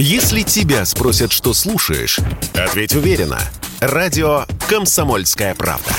Если 0.00 0.42
тебя 0.42 0.84
спросят, 0.84 1.32
что 1.32 1.52
слушаешь, 1.52 2.20
ответь 2.54 2.94
уверенно. 2.94 3.40
Радио 3.80 4.44
«Комсомольская 4.68 5.56
правда». 5.56 5.90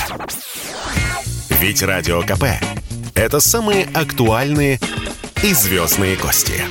Ведь 1.60 1.82
Радио 1.82 2.22
КП– 2.22 2.44
это 3.14 3.40
самые 3.40 3.84
актуальные 3.92 4.80
и 5.42 5.52
звездные 5.52 6.16
гости. 6.16 6.64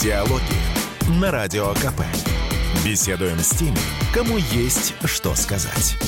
Диалоги 0.00 1.20
на 1.20 1.30
Радио 1.30 1.74
КП. 1.74 2.00
Беседуем 2.86 3.38
с 3.38 3.50
теми, 3.50 3.76
кому 4.14 4.38
есть 4.38 4.94
что 5.04 5.34
сказать. 5.34 5.98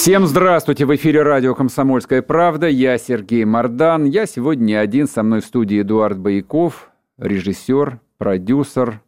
Всем 0.00 0.28
здравствуйте! 0.28 0.86
В 0.86 0.94
эфире 0.94 1.22
радио 1.22 1.56
«Комсомольская 1.56 2.22
правда». 2.22 2.68
Я 2.68 2.98
Сергей 2.98 3.44
Мордан. 3.44 4.04
Я 4.04 4.26
сегодня 4.26 4.78
один. 4.78 5.08
Со 5.08 5.24
мной 5.24 5.40
в 5.40 5.44
студии 5.44 5.82
Эдуард 5.82 6.16
Бояков, 6.20 6.90
режиссер, 7.18 7.98
продюсер, 8.16 9.02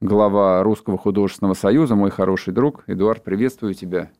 глава 0.00 0.60
Русского 0.64 0.98
художественного 0.98 1.54
союза, 1.54 1.94
мой 1.94 2.10
хороший 2.10 2.52
друг. 2.52 2.82
Эдуард, 2.88 3.22
приветствую 3.22 3.74
тебя. 3.74 4.10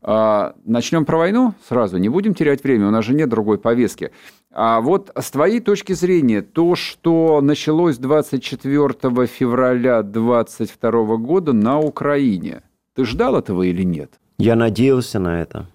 А, 0.00 0.54
начнем 0.64 1.04
про 1.04 1.18
войну 1.18 1.52
сразу. 1.68 1.98
Не 1.98 2.08
будем 2.08 2.32
терять 2.32 2.64
время, 2.64 2.88
у 2.88 2.90
нас 2.90 3.04
же 3.04 3.12
нет 3.12 3.28
другой 3.28 3.58
повестки. 3.58 4.12
А 4.50 4.80
вот 4.80 5.12
с 5.14 5.30
твоей 5.30 5.60
точки 5.60 5.92
зрения, 5.92 6.40
то, 6.40 6.74
что 6.76 7.42
началось 7.42 7.98
24 7.98 9.26
февраля 9.26 10.02
2022 10.02 11.16
года 11.18 11.52
на 11.52 11.78
Украине, 11.78 12.62
ты 12.94 13.04
ждал 13.04 13.36
этого 13.36 13.64
или 13.64 13.82
нет? 13.82 14.14
Я 14.40 14.56
надеялся 14.56 15.18
на 15.18 15.42
это. 15.42 15.66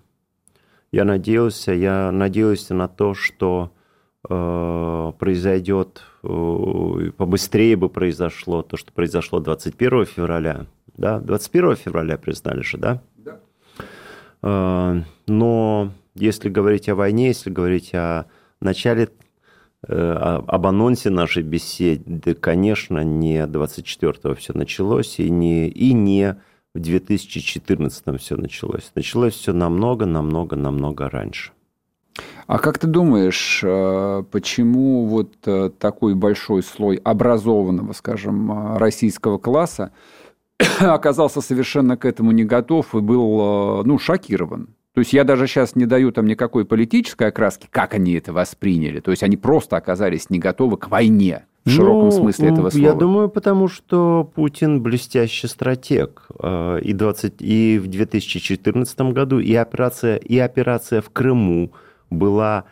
Я 0.92 1.06
надеялся, 1.06 1.72
я 1.72 2.12
надеялся 2.12 2.74
на 2.74 2.88
то, 2.88 3.14
что 3.14 3.72
э, 4.28 5.12
произойдет, 5.20 6.02
э, 6.24 7.12
побыстрее 7.16 7.76
бы 7.76 7.90
произошло 7.90 8.64
то, 8.64 8.76
что 8.76 8.92
произошло 8.92 9.40
21 9.40 10.06
февраля. 10.08 10.66
Да, 10.98 11.20
21 11.20 11.76
февраля 11.76 12.18
признали 12.18 12.62
же, 12.62 12.80
да? 12.80 13.04
Да. 13.18 13.40
Э, 14.42 15.02
но 15.28 15.92
если 16.16 16.50
говорить 16.50 16.90
о 16.90 16.96
войне, 16.96 17.28
если 17.28 17.52
говорить 17.52 17.94
о 17.94 18.26
начале, 18.62 19.10
э, 19.88 19.96
об 19.96 20.66
анонсе 20.66 21.12
нашей 21.12 21.44
беседы, 21.44 22.34
конечно, 22.34 23.04
не 23.04 23.46
24-го 23.46 24.34
все 24.34 24.54
началось, 24.54 25.20
и 25.20 25.30
не, 25.30 25.70
и 25.70 25.94
не 25.94 26.36
в 26.76 26.80
2014 26.80 28.20
все 28.20 28.36
началось. 28.36 28.92
Началось 28.96 29.34
все 29.34 29.54
намного, 29.54 30.06
намного, 30.06 30.58
намного 30.58 31.10
раньше. 31.10 31.52
А 32.48 32.60
как 32.60 32.78
ты 32.78 32.88
думаешь, 32.88 33.62
э, 33.64 34.24
почему 34.30 35.06
вот 35.06 35.34
э, 35.46 35.72
такой 35.80 36.16
большой 36.16 36.64
слой 36.64 36.98
образованного, 36.98 37.94
скажем, 37.94 38.52
э, 38.52 38.78
российского 38.78 39.38
класса 39.38 39.92
оказался 40.80 41.42
совершенно 41.42 41.98
к 41.98 42.06
этому 42.06 42.32
не 42.32 42.44
готов 42.44 42.94
и 42.94 43.00
был, 43.00 43.84
ну, 43.84 43.98
шокирован? 43.98 44.68
То 44.94 45.00
есть 45.00 45.14
я 45.14 45.24
даже 45.24 45.48
сейчас 45.48 45.76
не 45.76 45.86
даю 45.86 46.12
там 46.12 46.26
никакой 46.26 46.66
политической 46.66 47.28
окраски, 47.28 47.68
как 47.70 47.94
они 47.94 48.14
это 48.14 48.32
восприняли. 48.32 49.00
То 49.00 49.12
есть 49.12 49.24
они 49.24 49.38
просто 49.38 49.76
оказались 49.78 50.30
не 50.30 50.40
готовы 50.40 50.78
к 50.78 50.90
войне 50.90 51.46
в 51.66 51.70
широком 51.70 52.06
ну, 52.06 52.12
смысле 52.12 52.50
этого 52.50 52.70
слова? 52.70 52.84
Я 52.84 52.94
думаю, 52.94 53.30
потому 53.30 53.68
что 53.68 54.30
Путин 54.36 54.82
блестящий 54.82 55.48
стратег. 55.48 56.28
Э, 56.40 56.80
и, 56.82 56.94
20, 56.94 57.36
и 57.40 57.80
в 57.84 57.88
2014 57.88 59.02
году 59.12 59.40
и 59.40 59.54
операция, 59.56 60.18
и 60.18 60.38
операция 60.38 61.02
в 61.02 61.10
Крыму 61.10 61.72
была 62.10 62.66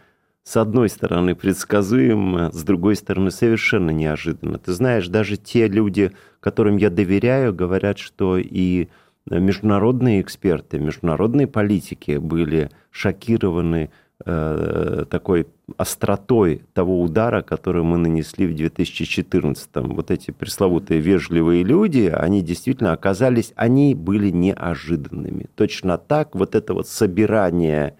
с 0.43 0.57
одной 0.57 0.89
стороны 0.89 1.35
предсказуемо, 1.35 2.51
с 2.51 2.63
другой 2.63 2.95
стороны 2.95 3.31
совершенно 3.31 3.91
неожиданно. 3.91 4.59
Ты 4.59 4.73
знаешь, 4.73 5.07
даже 5.07 5.37
те 5.37 5.67
люди, 5.67 6.11
которым 6.39 6.77
я 6.77 6.89
доверяю, 6.89 7.53
говорят, 7.53 7.97
что 7.97 8.37
и 8.37 8.89
международные 9.29 10.21
эксперты, 10.21 10.79
международные 10.79 11.47
политики 11.47 12.17
были 12.17 12.69
шокированы 12.91 13.89
Э, 14.25 15.03
такой 15.09 15.47
остротой 15.75 16.61
того 16.73 17.01
удара, 17.01 17.41
который 17.41 17.83
мы 17.83 17.97
нанесли 17.97 18.47
в 18.47 18.55
2014. 18.55 19.69
Вот 19.75 20.11
эти 20.11 20.31
пресловутые 20.31 21.01
вежливые 21.01 21.63
люди, 21.63 22.09
они 22.15 22.41
действительно 22.41 22.93
оказались, 22.93 23.51
они 23.57 23.95
были 23.95 24.29
неожиданными. 24.29 25.47
Точно 25.55 25.97
так 25.97 26.35
вот 26.35 26.55
это 26.55 26.73
вот 26.73 26.87
собирание 26.87 27.97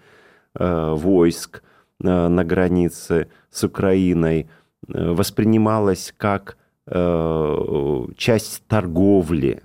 э, 0.54 0.94
войск 0.94 1.62
э, 2.02 2.28
на 2.28 2.42
границе 2.42 3.28
с 3.50 3.62
Украиной 3.64 4.48
воспринималось 4.86 6.12
как 6.16 6.56
часть 6.86 8.62
торговли, 8.68 9.62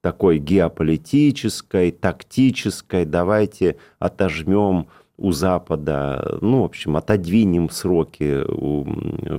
такой 0.00 0.38
геополитической, 0.38 1.90
тактической, 1.90 3.04
давайте 3.04 3.78
отожмем 3.98 4.86
у 5.22 5.30
Запада, 5.32 6.38
ну, 6.40 6.62
в 6.62 6.64
общем, 6.64 6.96
отодвинем 6.96 7.70
сроки 7.70 8.42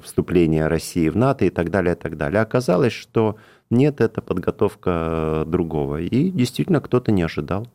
вступления 0.01 0.67
России 0.67 1.09
в 1.09 1.17
НАТО 1.17 1.45
и 1.45 1.49
так 1.49 1.69
далее, 1.69 1.93
и 1.93 1.97
так 1.97 2.17
далее. 2.17 2.41
Оказалось, 2.41 2.93
что 2.93 3.35
нет, 3.69 3.99
это 3.99 4.21
подготовка 4.21 5.43
другого. 5.45 5.99
И 6.01 6.31
действительно 6.31 6.79
кто-то 6.79 7.11
не 7.11 7.23
ожидал. 7.23 7.67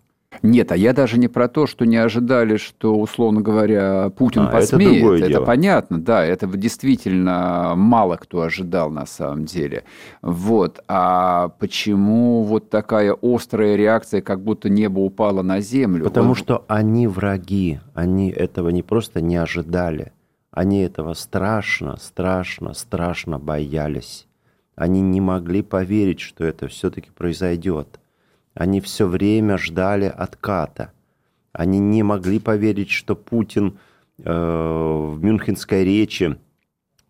Нет, 0.43 0.73
а 0.73 0.77
я 0.77 0.93
даже 0.93 1.19
не 1.19 1.29
про 1.29 1.49
то, 1.49 1.67
что 1.67 1.85
не 1.85 1.97
ожидали, 1.97 2.57
что, 2.57 2.99
условно 2.99 3.41
говоря, 3.41 4.11
Путин 4.11 4.43
а, 4.43 4.47
посмеет. 4.47 5.05
Это, 5.05 5.15
это 5.17 5.29
дело. 5.29 5.45
понятно, 5.45 6.01
да, 6.01 6.25
это 6.25 6.47
действительно 6.47 7.75
мало 7.77 8.17
кто 8.17 8.43
ожидал 8.43 8.91
на 8.91 9.07
самом 9.07 9.45
деле. 9.45 9.85
Вот. 10.23 10.83
А 10.89 11.49
почему 11.59 12.43
вот 12.45 12.71
такая 12.71 13.17
острая 13.21 13.77
реакция, 13.77 14.21
как 14.21 14.43
будто 14.43 14.69
небо 14.69 15.01
упало 15.01 15.43
на 15.43 15.61
землю? 15.61 16.05
Потому 16.05 16.29
вот... 16.29 16.39
что 16.39 16.65
они 16.69 17.07
враги, 17.07 17.81
они 17.95 18.31
этого 18.31 18.69
не 18.71 18.83
просто 18.83 19.21
не 19.21 19.37
ожидали, 19.37 20.13
они 20.51 20.81
этого 20.81 21.15
страшно, 21.15 21.97
страшно, 21.97 22.75
страшно 22.75 23.39
боялись. 23.39 24.27
Они 24.75 25.01
не 25.01 25.21
могли 25.21 25.63
поверить, 25.63 26.21
что 26.21 26.45
это 26.45 26.69
все-таки 26.69 27.11
произойдет. 27.11 27.99
Они 28.59 28.81
все 28.81 29.07
время 29.07 29.57
ждали 29.57 30.07
отката. 30.07 30.91
Они 31.53 31.79
не 31.79 32.03
могли 32.03 32.41
поверить, 32.41 32.91
что 32.91 33.15
Путин 33.15 33.79
э, 34.19 34.25
в 34.25 35.23
мюнхенской 35.23 35.85
речи 35.85 36.37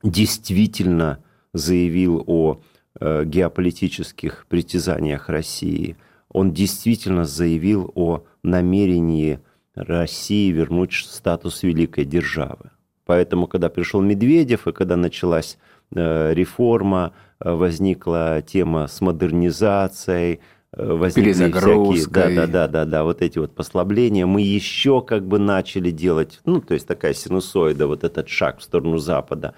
действительно 0.03 1.25
заявил 1.54 2.22
о 2.26 2.60
э, 3.00 3.25
геополитических 3.25 4.44
притязаниях 4.50 5.31
России. 5.31 5.97
Он 6.28 6.53
действительно 6.53 7.25
заявил 7.25 7.91
о 7.94 8.25
намерении 8.42 9.41
России 9.75 10.50
вернуть 10.53 10.92
статус 10.92 11.62
великой 11.62 12.04
державы. 12.04 12.72
Поэтому, 13.06 13.47
когда 13.47 13.70
пришел 13.70 14.03
Медведев 14.03 14.66
и 14.66 14.72
когда 14.72 14.97
началась 14.97 15.56
э, 15.94 16.34
реформа, 16.34 17.14
возникла 17.41 18.42
тема 18.42 18.87
с 18.87 19.00
модернизацией, 19.00 20.41
возникли 20.72 21.32
всякие, 21.32 22.06
да, 22.10 22.28
да, 22.28 22.46
да, 22.46 22.68
да, 22.68 22.84
да, 22.84 23.04
вот 23.04 23.22
эти 23.22 23.38
вот 23.38 23.54
послабления, 23.54 24.26
мы 24.26 24.42
еще 24.42 25.00
как 25.00 25.26
бы 25.26 25.38
начали 25.38 25.90
делать, 25.90 26.40
ну, 26.44 26.60
то 26.60 26.74
есть 26.74 26.86
такая 26.86 27.14
синусоида, 27.14 27.86
вот 27.86 28.04
этот 28.04 28.28
шаг 28.28 28.58
в 28.58 28.62
сторону 28.62 28.98
Запада. 28.98 29.54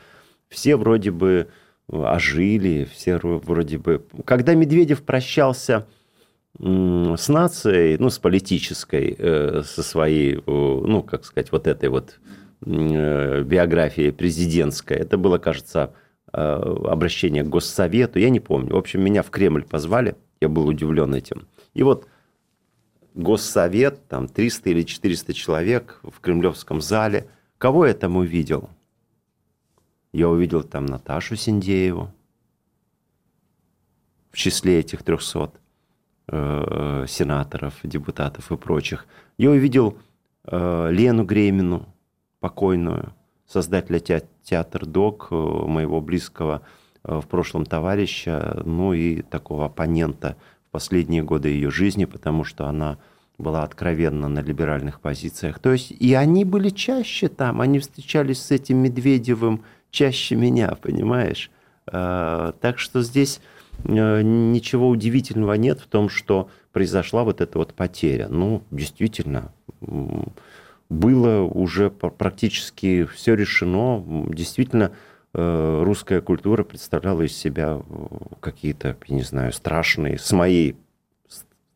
Все 0.48 0.76
вроде 0.76 1.10
бы 1.10 1.48
ожили, 1.88 2.88
все 2.92 3.18
вроде 3.18 3.78
бы... 3.78 4.06
Когда 4.24 4.54
Медведев 4.54 5.02
прощался 5.02 5.86
с 6.58 7.28
нацией, 7.28 7.96
ну, 7.98 8.10
с 8.10 8.18
политической, 8.18 9.14
э, 9.16 9.62
со 9.64 9.82
своей, 9.82 10.42
ну, 10.46 11.02
как 11.02 11.24
сказать, 11.24 11.52
вот 11.52 11.66
этой 11.66 11.88
вот 11.88 12.20
э, 12.64 13.42
биографией 13.42 14.12
президентской, 14.12 14.96
это 14.96 15.16
было, 15.16 15.38
кажется, 15.38 15.92
обращение 16.32 17.42
к 17.42 17.48
Госсовету, 17.48 18.20
я 18.20 18.30
не 18.30 18.38
помню. 18.38 18.74
В 18.74 18.78
общем, 18.78 19.02
меня 19.02 19.24
в 19.24 19.30
Кремль 19.30 19.64
позвали– 19.64 20.14
я 20.40 20.48
был 20.48 20.66
удивлен 20.66 21.14
этим. 21.14 21.46
И 21.74 21.82
вот 21.82 22.08
Госсовет, 23.14 24.06
там 24.08 24.28
300 24.28 24.70
или 24.70 24.82
400 24.82 25.34
человек 25.34 26.00
в 26.02 26.20
Кремлевском 26.20 26.80
зале. 26.80 27.28
Кого 27.58 27.86
я 27.86 27.94
там 27.94 28.16
увидел? 28.16 28.70
Я 30.12 30.28
увидел 30.28 30.62
там 30.62 30.86
Наташу 30.86 31.36
Синдееву 31.36 32.10
в 34.30 34.36
числе 34.36 34.78
этих 34.80 35.02
300 35.02 35.52
э, 36.28 37.04
сенаторов, 37.08 37.74
депутатов 37.82 38.50
и 38.52 38.56
прочих. 38.56 39.06
Я 39.38 39.50
увидел 39.50 39.98
э, 40.44 40.88
Лену 40.90 41.24
Гремину, 41.24 41.86
покойную, 42.38 43.12
создателя 43.46 44.00
театр 44.42 44.86
Док, 44.86 45.28
э, 45.30 45.34
моего 45.34 46.00
близкого 46.00 46.62
в 47.02 47.22
прошлом 47.22 47.64
товарища, 47.64 48.62
ну 48.64 48.92
и 48.92 49.22
такого 49.22 49.66
оппонента 49.66 50.36
в 50.68 50.72
последние 50.72 51.22
годы 51.22 51.48
ее 51.48 51.70
жизни, 51.70 52.04
потому 52.04 52.44
что 52.44 52.66
она 52.66 52.98
была 53.38 53.62
откровенно 53.64 54.28
на 54.28 54.40
либеральных 54.40 55.00
позициях. 55.00 55.58
То 55.58 55.72
есть 55.72 55.90
и 55.90 56.14
они 56.14 56.44
были 56.44 56.68
чаще 56.68 57.28
там, 57.28 57.60
они 57.60 57.78
встречались 57.78 58.42
с 58.42 58.50
этим 58.50 58.78
Медведевым 58.78 59.64
чаще 59.90 60.36
меня, 60.36 60.76
понимаешь? 60.80 61.50
А, 61.86 62.52
так 62.60 62.78
что 62.78 63.02
здесь 63.02 63.40
э, 63.84 64.22
ничего 64.22 64.88
удивительного 64.88 65.54
нет 65.54 65.80
в 65.80 65.86
том, 65.86 66.08
что 66.08 66.50
произошла 66.72 67.24
вот 67.24 67.40
эта 67.40 67.58
вот 67.58 67.74
потеря. 67.74 68.28
Ну, 68.28 68.62
действительно, 68.70 69.52
было 70.88 71.42
уже 71.42 71.90
практически 71.90 73.04
все 73.06 73.34
решено. 73.34 74.04
Действительно, 74.28 74.84
э, 74.84 75.09
русская 75.34 76.20
культура 76.20 76.64
представляла 76.64 77.22
из 77.22 77.36
себя 77.36 77.78
э, 77.78 78.06
какие-то, 78.40 78.96
я 79.06 79.16
не 79.16 79.22
знаю, 79.22 79.52
страшные, 79.52 80.18
с 80.18 80.32
моей 80.32 80.76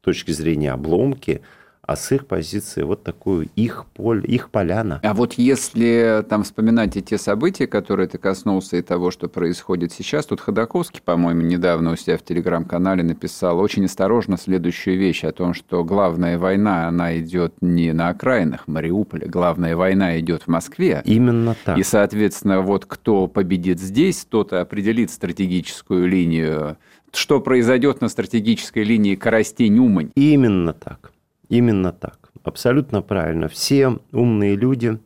точки 0.01 0.33
зрения, 0.33 0.73
обломки– 0.73 1.43
а 1.87 1.97
с 1.97 2.11
их 2.13 2.27
позиции 2.27 2.83
вот 2.83 3.03
такую 3.03 3.49
их 3.57 3.87
поле, 3.95 4.23
их 4.27 4.51
поляна. 4.51 5.01
А 5.03 5.15
вот 5.15 5.35
если 5.35 6.25
там 6.29 6.43
вспоминать 6.43 6.97
и 6.97 7.03
те 7.03 7.19
события, 7.19 7.67
которые 7.67 8.09
ты 8.09 8.19
коснулся, 8.19 8.77
и 8.77 8.83
того, 8.83 9.11
что 9.11 9.29
происходит 9.29 9.93
сейчас, 9.93 10.27
тут 10.27 10.41
Ходаковский, 10.41 11.01
по-моему, 11.05 11.43
недавно 11.43 11.93
у 11.93 11.97
себя 11.97 12.17
в 12.17 12.23
телеграм-канале 12.23 13.03
написал 13.03 13.59
очень 13.59 13.85
осторожно 13.85 14.37
следующую 14.37 14.99
вещь 14.99 15.25
о 15.25 15.33
том, 15.33 15.55
что 15.55 15.85
главная 15.85 16.39
война, 16.39 16.89
она 16.89 17.19
идет 17.19 17.55
не 17.61 17.93
на 17.93 18.09
окраинах 18.09 18.67
Мариуполя, 18.67 19.29
главная 19.29 19.77
война 19.77 20.19
идет 20.19 20.43
в 20.43 20.49
Москве. 20.49 21.03
Именно 21.05 21.57
так. 21.65 21.79
И, 21.79 21.83
соответственно, 21.83 22.61
вот 22.61 22.87
кто 22.87 23.27
победит 23.27 23.81
здесь, 23.81 24.27
тот 24.29 24.53
и 24.53 24.57
определит 24.57 25.11
стратегическую 25.11 26.09
линию 26.09 26.77
что 27.17 27.41
произойдет 27.41 28.01
на 28.01 28.09
стратегической 28.09 28.83
линии 28.83 29.15
Коростень-Умань. 29.15 30.11
Именно 30.17 30.73
так. 30.73 31.14
Именно 31.49 31.93
так. 31.93 32.31
Абсолютно 32.43 33.03
правильно. 33.03 33.49
Все 33.49 33.99
умные 34.13 34.55
люди, 34.57 34.99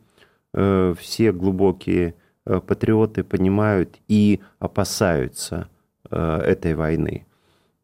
э, 0.53 0.93
все 0.99 1.31
глубокие 1.31 2.15
э, 2.45 2.59
патриоты 2.59 3.23
понимают 3.23 3.97
и 4.07 4.41
опасаются 4.59 5.69
э, 6.09 6.41
этой 6.45 6.75
войны. 6.75 7.25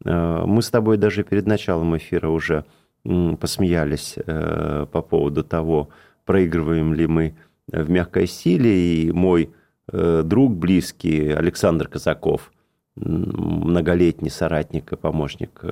Мы 0.03 0.61
с 0.61 0.69
тобой 0.69 0.97
даже 0.97 1.23
перед 1.23 1.47
началом 1.47 1.97
эфира 1.97 2.27
уже 2.27 2.65
посмеялись 3.03 4.17
по 4.25 5.01
поводу 5.01 5.43
того, 5.43 5.89
проигрываем 6.25 6.93
ли 6.93 7.07
мы 7.07 7.35
в 7.67 7.89
мягкой 7.89 8.27
силе. 8.27 9.05
И 9.05 9.11
мой 9.11 9.51
друг 9.87 10.57
близкий 10.57 11.29
Александр 11.29 11.87
Казаков, 11.87 12.51
многолетний 12.95 14.29
соратник 14.29 14.91
и 14.91 14.97
помощник 14.97 15.63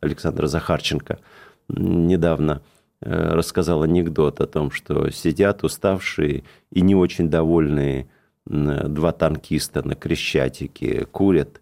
Александра 0.00 0.46
Захарченко– 0.46 1.18
недавно 1.68 2.62
э, 3.00 3.34
рассказал 3.34 3.82
анекдот 3.82 4.40
о 4.40 4.46
том, 4.46 4.70
что 4.70 5.10
сидят 5.10 5.64
уставшие 5.64 6.44
и 6.70 6.80
не 6.80 6.94
очень 6.94 7.28
довольные 7.28 8.08
два 8.46 9.12
танкиста 9.12 9.86
на 9.86 9.94
Крещатике, 9.94 11.06
курят 11.10 11.60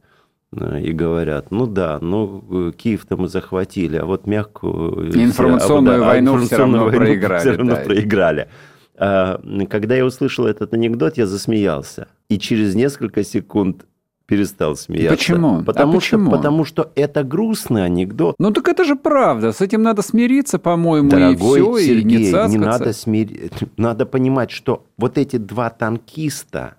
э, 0.53 0.81
и 0.83 0.93
говорят, 0.93 1.51
ну 1.51 1.67
да, 1.67 1.99
ну 2.01 2.69
э, 2.69 2.73
Киев-то 2.73 3.17
мы 3.17 3.29
захватили, 3.29 3.97
а 3.97 4.05
вот 4.05 4.27
мягкую... 4.27 5.15
Информационную 5.15 6.03
а, 6.03 6.07
войну 6.07 6.35
информационную 6.35 6.47
все 6.47 6.57
равно 6.57 6.85
войну 6.85 6.99
проиграли. 6.99 7.41
Все 7.41 7.53
равно 7.53 7.75
да. 7.77 7.81
проиграли. 7.81 8.49
А, 8.97 9.41
когда 9.69 9.95
я 9.95 10.05
услышал 10.05 10.47
этот 10.47 10.75
анекдот, 10.75 11.17
я 11.17 11.27
засмеялся. 11.27 12.09
И 12.29 12.39
через 12.39 12.75
несколько 12.75 13.25
секунд 13.25 13.87
перестал 14.27 14.77
смеяться. 14.77 15.17
Почему? 15.17 15.63
Потому, 15.63 15.93
а 15.93 15.97
почему? 15.97 16.27
Что, 16.27 16.37
потому 16.37 16.65
что 16.65 16.93
это 16.95 17.25
грустный 17.25 17.85
анекдот. 17.85 18.35
Ну 18.39 18.51
так 18.51 18.69
это 18.69 18.85
же 18.85 18.97
правда. 18.97 19.53
С 19.53 19.61
этим 19.61 19.83
надо 19.83 20.03
смириться, 20.03 20.59
по-моему, 20.59 21.11
Дорогой 21.11 21.61
и 21.61 21.63
все, 21.63 21.95
Сергей, 21.95 22.31
и 22.31 22.33
не 22.33 22.49
не 22.49 22.59
надо 22.59 22.93
смириться. 22.93 23.69
Надо 23.77 24.07
понимать, 24.07 24.51
что 24.51 24.87
вот 24.97 25.19
эти 25.19 25.37
два 25.37 25.71
танкиста 25.71 26.77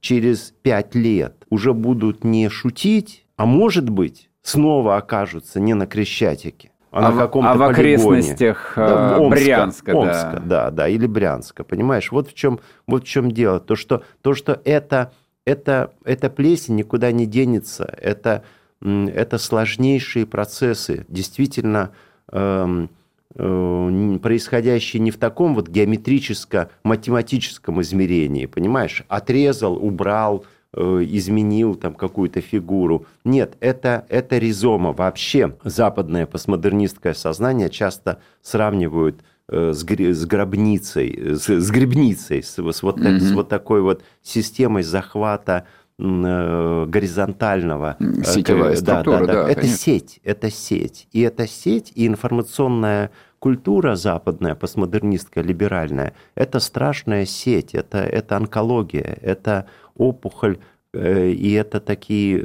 через 0.00 0.54
пять 0.62 0.94
лет 0.94 1.46
уже 1.50 1.72
будут 1.72 2.24
не 2.24 2.48
шутить, 2.48 3.24
а 3.36 3.46
может 3.46 3.88
быть, 3.88 4.28
снова 4.42 4.96
окажутся 4.96 5.60
не 5.60 5.74
на 5.74 5.86
Крещатике, 5.86 6.70
а, 6.90 7.08
а 7.08 7.10
на 7.10 7.18
каком-то 7.18 7.52
А 7.52 7.56
в 7.56 7.62
окрестностях 7.62 8.72
да, 8.76 9.16
э, 9.16 9.16
Омска, 9.16 9.44
Брянска, 9.44 9.90
Омска, 9.96 10.42
да. 10.44 10.64
да, 10.64 10.70
да, 10.70 10.88
или 10.88 11.06
Брянска, 11.06 11.64
понимаешь? 11.64 12.10
Вот 12.12 12.28
в 12.28 12.34
чем, 12.34 12.60
вот 12.86 13.04
в 13.04 13.06
чем 13.06 13.30
дело. 13.30 13.60
То, 13.60 13.76
что, 13.76 14.02
то, 14.22 14.34
что 14.34 14.60
это 14.64 15.12
это, 15.48 15.92
эта 16.04 16.28
плесень 16.28 16.76
никуда 16.76 17.10
не 17.10 17.24
денется. 17.26 17.84
Это, 18.00 18.44
это 18.82 19.38
сложнейшие 19.38 20.26
процессы, 20.26 21.06
действительно 21.08 21.92
эм, 22.30 22.90
э, 23.34 24.18
происходящие 24.22 25.00
не 25.00 25.10
в 25.10 25.16
таком 25.16 25.54
вот 25.54 25.68
геометрическо-математическом 25.68 27.80
измерении, 27.80 28.44
понимаешь? 28.46 29.04
Отрезал, 29.08 29.82
убрал, 29.82 30.44
э, 30.74 31.06
изменил 31.08 31.76
там 31.76 31.94
какую-то 31.94 32.42
фигуру. 32.42 33.06
Нет, 33.24 33.56
это, 33.60 34.04
это 34.10 34.36
ризома. 34.36 34.92
Вообще 34.92 35.56
западное 35.64 36.26
постмодернистское 36.26 37.14
сознание 37.14 37.70
часто 37.70 38.20
сравнивают 38.42 39.22
Э, 39.22 39.37
с, 39.50 39.82
с 39.82 40.26
гробницей, 40.26 41.36
с, 41.36 41.48
с 41.48 41.70
гребницей, 41.70 42.42
с, 42.42 42.58
с, 42.58 42.82
вот, 42.82 42.98
mm-hmm. 42.98 43.18
с 43.18 43.32
вот 43.32 43.48
такой 43.48 43.80
вот 43.80 44.02
системой 44.22 44.82
захвата 44.82 45.66
э, 45.98 46.84
горизонтального. 46.86 47.96
Э, 47.98 48.24
Сетевая 48.24 48.76
структура, 48.76 49.20
да. 49.20 49.26
да, 49.26 49.32
да 49.44 49.50
это 49.50 49.62
конечно. 49.62 49.78
сеть, 49.78 50.20
это 50.22 50.50
сеть. 50.50 51.08
И 51.12 51.20
эта 51.22 51.46
сеть, 51.46 51.92
и 51.94 52.06
информационная 52.06 53.10
культура 53.38 53.96
западная, 53.96 54.54
постмодернистская, 54.54 55.42
либеральная, 55.42 56.12
это 56.34 56.60
страшная 56.60 57.24
сеть, 57.24 57.74
это, 57.74 57.98
это 57.98 58.36
онкология, 58.36 59.18
это 59.22 59.66
опухоль 59.96 60.58
и 60.94 61.52
это 61.52 61.80
такие... 61.80 62.42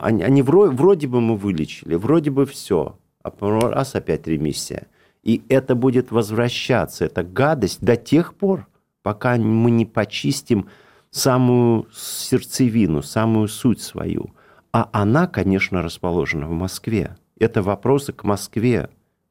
Они, 0.00 0.22
они 0.22 0.42
вроде 0.42 1.08
бы 1.08 1.20
мы 1.20 1.36
вылечили, 1.36 1.96
вроде 1.96 2.30
бы 2.30 2.46
все, 2.46 2.96
а 3.22 3.32
раз 3.70 3.94
опять 3.96 4.26
ремиссия. 4.26 4.86
И 5.26 5.42
это 5.48 5.74
будет 5.74 6.12
возвращаться, 6.12 7.06
эта 7.06 7.24
гадость 7.24 7.80
до 7.80 7.96
тех 7.96 8.36
пор, 8.36 8.68
пока 9.02 9.34
мы 9.34 9.72
не 9.72 9.84
почистим 9.84 10.68
самую 11.10 11.88
сердцевину, 11.92 13.02
самую 13.02 13.48
суть 13.48 13.80
свою. 13.80 14.30
А 14.72 14.88
она, 14.92 15.26
конечно, 15.26 15.82
расположена 15.82 16.46
в 16.46 16.52
Москве. 16.52 17.16
Это 17.40 17.60
вопросы 17.60 18.12
к 18.12 18.22
Москве. 18.22 18.88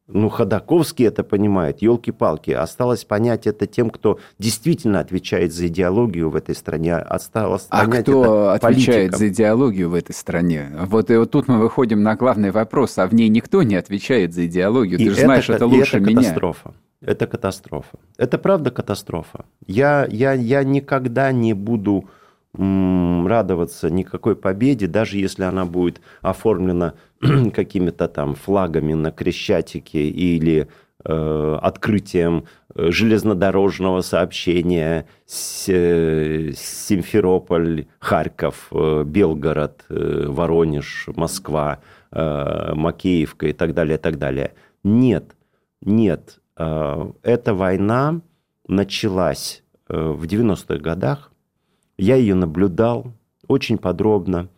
Ну, 0.07 0.29
Ходаковский 0.29 1.07
это 1.07 1.23
понимает, 1.23 1.81
елки-палки. 1.81 2.51
Осталось 2.51 3.03
понять 3.03 3.47
это 3.47 3.65
тем, 3.65 3.89
кто 3.89 4.19
действительно 4.37 4.99
отвечает 4.99 5.51
за 5.51 5.65
идеологию 5.67 6.29
в 6.29 6.35
этой 6.35 6.53
стране. 6.53 6.95
Осталось 6.95 7.65
а 7.69 7.87
кто 7.87 8.51
отвечает 8.51 9.11
политикам. 9.11 9.17
за 9.19 9.27
идеологию 9.29 9.89
в 9.89 9.95
этой 9.95 10.13
стране? 10.13 10.71
Вот, 10.85 11.09
и 11.09 11.17
вот 11.17 11.31
тут 11.31 11.47
мы 11.47 11.57
выходим 11.57 12.03
на 12.03 12.15
главный 12.15 12.51
вопрос, 12.51 12.99
а 12.99 13.07
в 13.07 13.15
ней 13.15 13.29
никто 13.29 13.63
не 13.63 13.75
отвечает 13.75 14.35
за 14.35 14.45
идеологию. 14.45 14.99
И 14.99 15.05
Ты 15.05 15.09
же 15.09 15.17
это, 15.17 15.25
знаешь 15.25 15.49
это 15.49 15.65
лучше 15.65 15.97
это 15.97 16.05
меня. 16.05 16.19
катастрофа. 16.19 16.73
Это 17.01 17.25
катастрофа. 17.25 17.97
Это 18.17 18.37
правда 18.37 18.69
катастрофа. 18.69 19.45
Я, 19.65 20.05
я, 20.09 20.33
я 20.33 20.63
никогда 20.63 21.31
не 21.31 21.53
буду 21.53 22.05
радоваться 22.57 23.89
никакой 23.89 24.35
победе, 24.35 24.87
даже 24.87 25.17
если 25.17 25.43
она 25.43 25.65
будет 25.65 25.99
оформлена 26.21 26.93
какими-то 27.53 28.07
там 28.07 28.35
флагами 28.35 28.93
на 28.93 29.11
Крещатике 29.11 30.09
или 30.09 30.67
э, 31.03 31.59
открытием 31.61 32.45
э, 32.73 32.91
железнодорожного 32.91 34.01
сообщения 34.01 35.07
с, 35.25 35.65
э, 35.69 36.51
Симферополь, 36.55 37.87
Харьков, 37.99 38.67
э, 38.71 39.03
Белгород, 39.05 39.85
э, 39.89 40.25
Воронеж, 40.27 41.07
Москва, 41.15 41.79
э, 42.11 42.73
Макеевка 42.73 43.47
и 43.47 43.53
так 43.53 43.73
далее, 43.73 43.97
и 43.97 44.01
так 44.01 44.17
далее. 44.17 44.53
Нет, 44.83 45.35
нет. 45.81 46.39
Э, 46.57 47.11
эта 47.23 47.53
война 47.53 48.21
началась 48.67 49.63
э, 49.89 49.97
в 49.97 50.25
90-х 50.25 50.77
годах 50.77 51.31
я 51.97 52.15
ее 52.15 52.35
наблюдал 52.35 53.13
очень 53.47 53.77
подробно, 53.77 54.49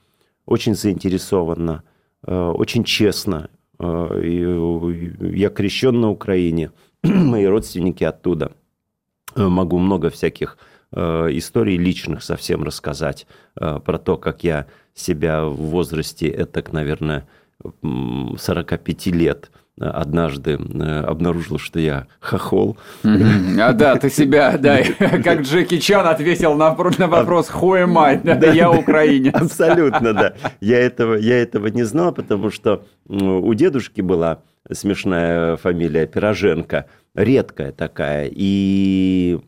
очень 0.45 0.75
заинтересованно, 0.75 1.83
очень 2.31 2.83
честно. 2.83 3.49
Э, 3.79 4.21
я 5.19 5.49
крещен 5.49 5.99
на 6.01 6.09
Украине, 6.09 6.71
мои 7.03 7.45
родственники 7.45 8.03
оттуда. 8.03 8.51
Э, 9.35 9.47
могу 9.47 9.79
много 9.79 10.09
всяких 10.09 10.57
историй 10.89 11.75
личных 11.75 12.23
совсем 12.23 12.63
рассказать 12.63 13.27
про 13.55 13.97
то, 13.97 14.15
как 14.15 14.45
я 14.45 14.67
себя 14.93 15.43
в 15.43 15.57
возрасте, 15.57 16.29
это, 16.29 16.63
наверное, 16.71 17.27
45 17.83 19.07
лет 19.07 19.51
однажды 19.79 20.53
обнаружил, 20.53 21.59
что 21.59 21.79
я 21.79 22.07
хохол. 22.19 22.77
А 23.03 23.73
да, 23.73 23.95
ты 23.95 24.09
себя, 24.09 24.57
да, 24.59 24.79
как 25.23 25.41
Джеки 25.41 25.79
Чан 25.79 26.07
ответил 26.07 26.55
на, 26.55 26.75
на 26.75 27.07
вопрос 27.07 27.49
«Who 27.49 27.85
am 27.85 27.97
I?» 27.97 28.19
да, 28.23 28.35
да, 28.35 28.51
я 28.51 28.71
украинец. 28.71 29.33
Абсолютно, 29.41 30.13
да. 30.13 30.33
Я 30.61 30.79
этого, 30.79 31.15
я 31.15 31.41
этого 31.41 31.67
не 31.67 31.83
знал, 31.83 32.11
потому 32.11 32.49
что 32.51 32.85
у 33.07 33.53
дедушки 33.53 34.01
была 34.01 34.39
смешная 34.71 35.55
фамилия 35.57 36.07
Пироженко, 36.07 36.85
редкая 37.15 37.71
такая. 37.71 38.29
И 38.31 39.39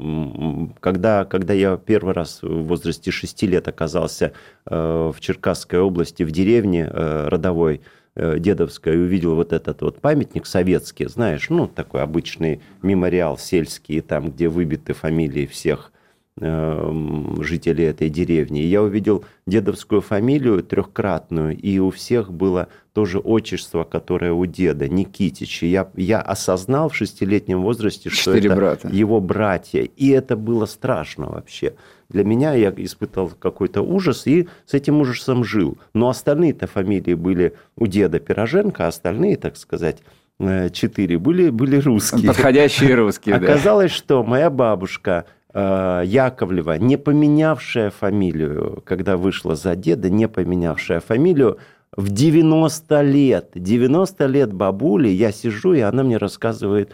когда, 0.79 1.25
когда 1.25 1.53
я 1.53 1.77
первый 1.77 2.13
раз 2.13 2.39
в 2.41 2.63
возрасте 2.63 3.11
6 3.11 3.43
лет 3.43 3.67
оказался 3.67 4.31
в 4.65 5.15
Черкасской 5.19 5.79
области, 5.79 6.23
в 6.23 6.31
деревне 6.31 6.87
родовой, 6.87 7.81
Э, 7.81 7.98
дедовская 8.39 8.95
и 8.95 8.97
увидел 8.97 9.35
вот 9.35 9.53
этот 9.53 9.81
вот 9.81 10.01
памятник 10.01 10.45
советский, 10.45 11.07
знаешь, 11.07 11.49
ну, 11.49 11.67
такой 11.67 12.01
обычный 12.01 12.61
мемориал 12.81 13.37
сельский, 13.37 14.01
там, 14.01 14.31
где 14.31 14.49
выбиты 14.49 14.93
фамилии 14.93 15.45
всех 15.45 15.91
э, 16.39 17.33
жителей 17.41 17.85
этой 17.85 18.09
деревни. 18.09 18.61
И 18.61 18.67
я 18.67 18.81
увидел 18.81 19.23
дедовскую 19.47 20.01
фамилию 20.01 20.63
трехкратную, 20.63 21.57
и 21.57 21.79
у 21.79 21.91
всех 21.91 22.31
было 22.33 22.67
тоже 22.93 23.19
отчество, 23.19 23.83
которое 23.83 24.33
у 24.33 24.45
деда, 24.45 24.89
Никитич. 24.89 25.63
И 25.63 25.67
я, 25.67 25.89
я 25.95 26.19
осознал 26.19 26.89
в 26.89 26.95
шестилетнем 26.95 27.61
возрасте, 27.61 28.09
что 28.09 28.33
Четыре 28.33 28.47
это 28.47 28.55
брата. 28.55 28.89
его 28.91 29.21
братья. 29.21 29.81
И 29.83 30.09
это 30.09 30.35
было 30.35 30.65
страшно 30.65 31.29
вообще 31.29 31.75
для 32.09 32.23
меня 32.23 32.53
я 32.53 32.73
испытал 32.75 33.29
какой-то 33.39 33.81
ужас 33.81 34.25
и 34.25 34.47
с 34.65 34.73
этим 34.73 34.99
ужасом 34.99 35.43
жил. 35.43 35.77
Но 35.93 36.09
остальные-то 36.09 36.67
фамилии 36.67 37.13
были 37.13 37.53
у 37.75 37.87
деда 37.87 38.19
Пироженко, 38.19 38.85
а 38.85 38.87
остальные, 38.87 39.37
так 39.37 39.57
сказать, 39.57 39.97
э, 40.39 40.69
четыре 40.71 41.19
были, 41.19 41.49
были 41.49 41.77
русские. 41.77 42.27
Подходящие 42.27 42.95
русские, 42.95 43.35
Оказалось, 43.35 43.91
что 43.91 44.23
моя 44.23 44.49
бабушка 44.49 45.25
э, 45.53 46.03
Яковлева, 46.05 46.77
не 46.79 46.97
поменявшая 46.97 47.91
фамилию, 47.91 48.81
когда 48.85 49.15
вышла 49.15 49.55
за 49.55 49.75
деда, 49.75 50.09
не 50.09 50.27
поменявшая 50.27 51.01
фамилию, 51.01 51.59
в 51.95 52.09
90 52.11 53.01
лет, 53.01 53.51
90 53.53 54.25
лет 54.27 54.53
бабули, 54.53 55.09
я 55.09 55.31
сижу, 55.31 55.73
и 55.73 55.79
она 55.81 56.03
мне 56.03 56.17
рассказывает 56.17 56.91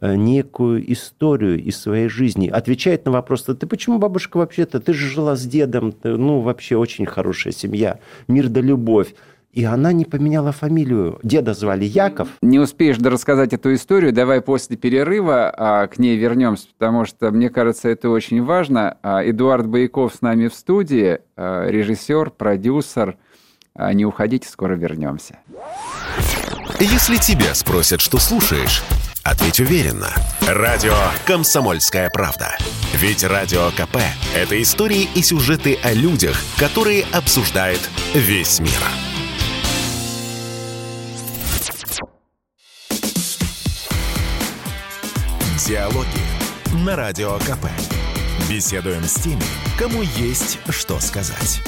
некую 0.00 0.92
историю 0.92 1.62
из 1.62 1.80
своей 1.80 2.08
жизни. 2.08 2.48
Отвечает 2.48 3.04
на 3.04 3.12
вопрос, 3.12 3.42
ты 3.42 3.66
почему, 3.66 3.98
бабушка, 3.98 4.38
вообще-то, 4.38 4.80
ты 4.80 4.92
же 4.92 5.08
жила 5.08 5.36
с 5.36 5.44
дедом, 5.44 5.92
ты, 5.92 6.16
ну, 6.16 6.40
вообще 6.40 6.76
очень 6.76 7.06
хорошая 7.06 7.52
семья, 7.52 8.00
мир 8.28 8.48
да 8.48 8.60
любовь. 8.60 9.14
И 9.54 9.62
она 9.62 9.92
не 9.92 10.04
поменяла 10.04 10.50
фамилию. 10.50 11.20
Деда 11.22 11.54
звали 11.54 11.84
Яков. 11.84 12.28
Не 12.42 12.58
успеешь 12.58 12.98
рассказать 12.98 13.52
эту 13.52 13.72
историю, 13.72 14.12
давай 14.12 14.40
после 14.40 14.76
перерыва 14.76 15.54
а, 15.56 15.86
к 15.86 15.98
ней 15.98 16.16
вернемся, 16.16 16.66
потому 16.76 17.04
что, 17.04 17.30
мне 17.30 17.50
кажется, 17.50 17.88
это 17.88 18.10
очень 18.10 18.42
важно. 18.42 18.98
А, 19.02 19.22
Эдуард 19.24 19.68
Бояков 19.68 20.16
с 20.16 20.22
нами 20.22 20.48
в 20.48 20.54
студии, 20.54 21.20
а, 21.36 21.68
режиссер, 21.68 22.30
продюсер. 22.30 23.16
А, 23.76 23.92
не 23.92 24.04
уходите, 24.04 24.48
скоро 24.48 24.74
вернемся. 24.74 25.38
Если 26.80 27.16
тебя 27.16 27.54
спросят, 27.54 28.00
что 28.00 28.18
слушаешь, 28.18 28.82
Ответь 29.24 29.58
уверенно. 29.58 30.12
Радио 30.46 30.94
«Комсомольская 31.24 32.10
правда». 32.10 32.58
Ведь 32.92 33.24
Радио 33.24 33.70
КП– 33.70 33.96
это 34.34 34.60
истории 34.60 35.08
и 35.14 35.22
сюжеты 35.22 35.78
о 35.82 35.94
людях, 35.94 36.36
которые 36.58 37.04
обсуждает 37.10 37.80
весь 38.12 38.60
мир. 38.60 38.70
Диалоги 45.66 46.06
на 46.84 46.94
Радио 46.94 47.38
КП. 47.38 47.66
Беседуем 48.50 49.04
с 49.04 49.14
теми, 49.14 49.42
кому 49.78 50.02
есть 50.02 50.58
что 50.68 51.00
сказать. 51.00 51.62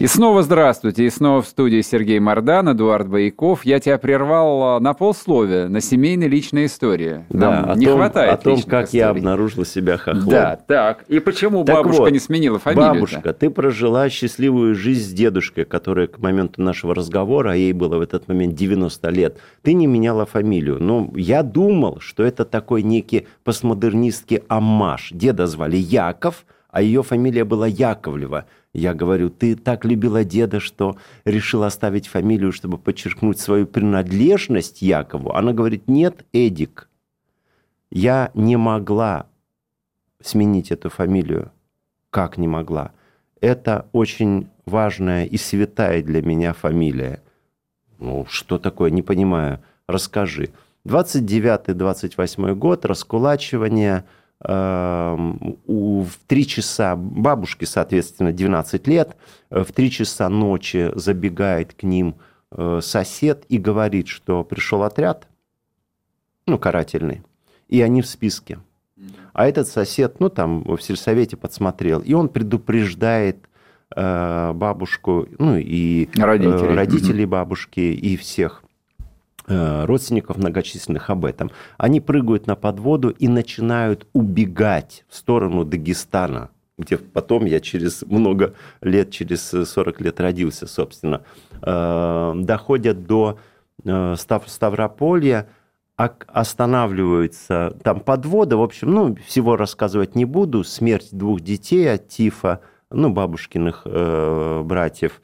И 0.00 0.06
снова 0.06 0.44
здравствуйте, 0.44 1.06
и 1.06 1.10
снова 1.10 1.42
в 1.42 1.48
студии 1.48 1.80
Сергей 1.80 2.20
Мордан, 2.20 2.70
Эдуард 2.70 3.08
Бояков. 3.08 3.64
Я 3.64 3.80
тебя 3.80 3.98
прервал 3.98 4.76
а, 4.76 4.80
на 4.80 4.94
полсловия, 4.94 5.66
на 5.66 5.80
семейной 5.80 6.28
личной 6.28 6.66
истории. 6.66 7.24
Нам 7.30 7.66
да, 7.66 7.74
не 7.74 7.86
том, 7.86 7.96
хватает 7.96 8.34
О 8.34 8.36
том, 8.36 8.62
как 8.62 8.86
историй. 8.86 9.00
я 9.00 9.08
обнаружил 9.10 9.64
себя 9.64 9.96
хохлом. 9.96 10.28
Да, 10.28 10.56
так. 10.68 11.04
И 11.08 11.18
почему 11.18 11.64
так 11.64 11.74
бабушка 11.74 12.02
вот, 12.02 12.12
не 12.12 12.20
сменила 12.20 12.60
фамилию? 12.60 12.92
Бабушка, 12.94 13.32
ты 13.32 13.50
прожила 13.50 14.08
счастливую 14.08 14.76
жизнь 14.76 15.10
с 15.10 15.12
дедушкой, 15.12 15.64
которая 15.64 16.06
к 16.06 16.20
моменту 16.20 16.62
нашего 16.62 16.94
разговора, 16.94 17.52
а 17.52 17.54
ей 17.56 17.72
было 17.72 17.96
в 17.96 18.00
этот 18.00 18.28
момент 18.28 18.54
90 18.54 19.08
лет, 19.10 19.38
ты 19.62 19.72
не 19.72 19.88
меняла 19.88 20.26
фамилию. 20.26 20.80
Но 20.80 21.10
я 21.16 21.42
думал, 21.42 21.98
что 21.98 22.22
это 22.22 22.44
такой 22.44 22.84
некий 22.84 23.26
постмодернистский 23.42 24.42
аммаж. 24.46 25.10
Деда 25.12 25.48
звали 25.48 25.76
Яков, 25.76 26.44
а 26.70 26.82
ее 26.82 27.02
фамилия 27.02 27.44
была 27.44 27.66
Яковлева. 27.66 28.44
Я 28.74 28.94
говорю, 28.94 29.30
ты 29.30 29.56
так 29.56 29.84
любила 29.84 30.24
деда, 30.24 30.60
что 30.60 30.96
решила 31.24 31.66
оставить 31.66 32.06
фамилию, 32.06 32.52
чтобы 32.52 32.78
подчеркнуть 32.78 33.40
свою 33.40 33.66
принадлежность 33.66 34.82
Якову. 34.82 35.32
Она 35.32 35.52
говорит, 35.52 35.88
нет, 35.88 36.26
Эдик, 36.32 36.88
я 37.90 38.30
не 38.34 38.56
могла 38.56 39.26
сменить 40.20 40.70
эту 40.70 40.90
фамилию. 40.90 41.50
Как 42.10 42.36
не 42.36 42.46
могла? 42.46 42.92
Это 43.40 43.88
очень 43.92 44.48
важная 44.66 45.24
и 45.24 45.36
святая 45.38 46.02
для 46.02 46.22
меня 46.22 46.52
фамилия. 46.52 47.22
Ну, 47.98 48.26
что 48.28 48.58
такое, 48.58 48.90
не 48.90 49.02
понимаю. 49.02 49.60
Расскажи. 49.86 50.50
29-28 50.84 52.54
год, 52.54 52.84
раскулачивание– 52.84 54.04
в 54.40 56.10
3 56.26 56.46
часа, 56.46 56.94
бабушке, 56.96 57.66
соответственно, 57.66 58.32
12 58.32 58.86
лет, 58.86 59.16
э, 59.50 59.64
в 59.64 59.72
3 59.72 59.90
часа 59.90 60.28
ночи 60.28 60.92
забегает 60.94 61.74
к 61.74 61.82
ним 61.82 62.14
э, 62.52 62.80
сосед 62.82 63.44
и 63.48 63.58
говорит, 63.58 64.08
что 64.08 64.44
пришел 64.44 64.84
отряд, 64.84 65.26
ну, 66.46 66.58
карательный, 66.58 67.22
и 67.68 67.82
они 67.82 68.00
в 68.00 68.06
списке. 68.06 68.60
А 69.32 69.46
этот 69.46 69.68
сосед, 69.68 70.18
ну, 70.18 70.28
там 70.28 70.62
в 70.64 70.78
сельсовете 70.78 71.36
подсмотрел, 71.36 72.00
и 72.00 72.12
он 72.12 72.28
предупреждает 72.28 73.48
э, 73.94 74.52
бабушку, 74.52 75.28
ну, 75.38 75.56
и 75.56 76.08
родителей, 76.16 76.74
родителей 76.74 77.26
бабушки, 77.26 77.80
и 77.80 78.16
всех 78.16 78.62
родственников 79.48 80.36
многочисленных 80.36 81.10
об 81.10 81.24
этом. 81.24 81.50
Они 81.76 82.00
прыгают 82.00 82.46
на 82.46 82.54
подводу 82.54 83.10
и 83.10 83.28
начинают 83.28 84.06
убегать 84.12 85.04
в 85.08 85.16
сторону 85.16 85.64
Дагестана, 85.64 86.50
где 86.76 86.96
потом 86.96 87.44
я 87.44 87.60
через 87.60 88.02
много 88.02 88.54
лет, 88.80 89.10
через 89.10 89.42
40 89.42 90.00
лет 90.00 90.20
родился, 90.20 90.66
собственно. 90.66 91.22
Э, 91.62 92.32
доходят 92.36 93.06
до 93.06 93.38
э, 93.84 94.14
Ставрополья, 94.16 95.48
останавливаются 95.96 97.76
там 97.82 98.00
подвода, 98.00 98.56
в 98.56 98.62
общем, 98.62 98.92
ну, 98.92 99.16
всего 99.26 99.56
рассказывать 99.56 100.14
не 100.14 100.24
буду, 100.24 100.62
смерть 100.62 101.08
двух 101.10 101.40
детей 101.40 101.92
от 101.92 102.08
тифа, 102.08 102.60
ну, 102.90 103.10
бабушкиных 103.10 103.82
э, 103.84 104.62
братьев, 104.64 105.20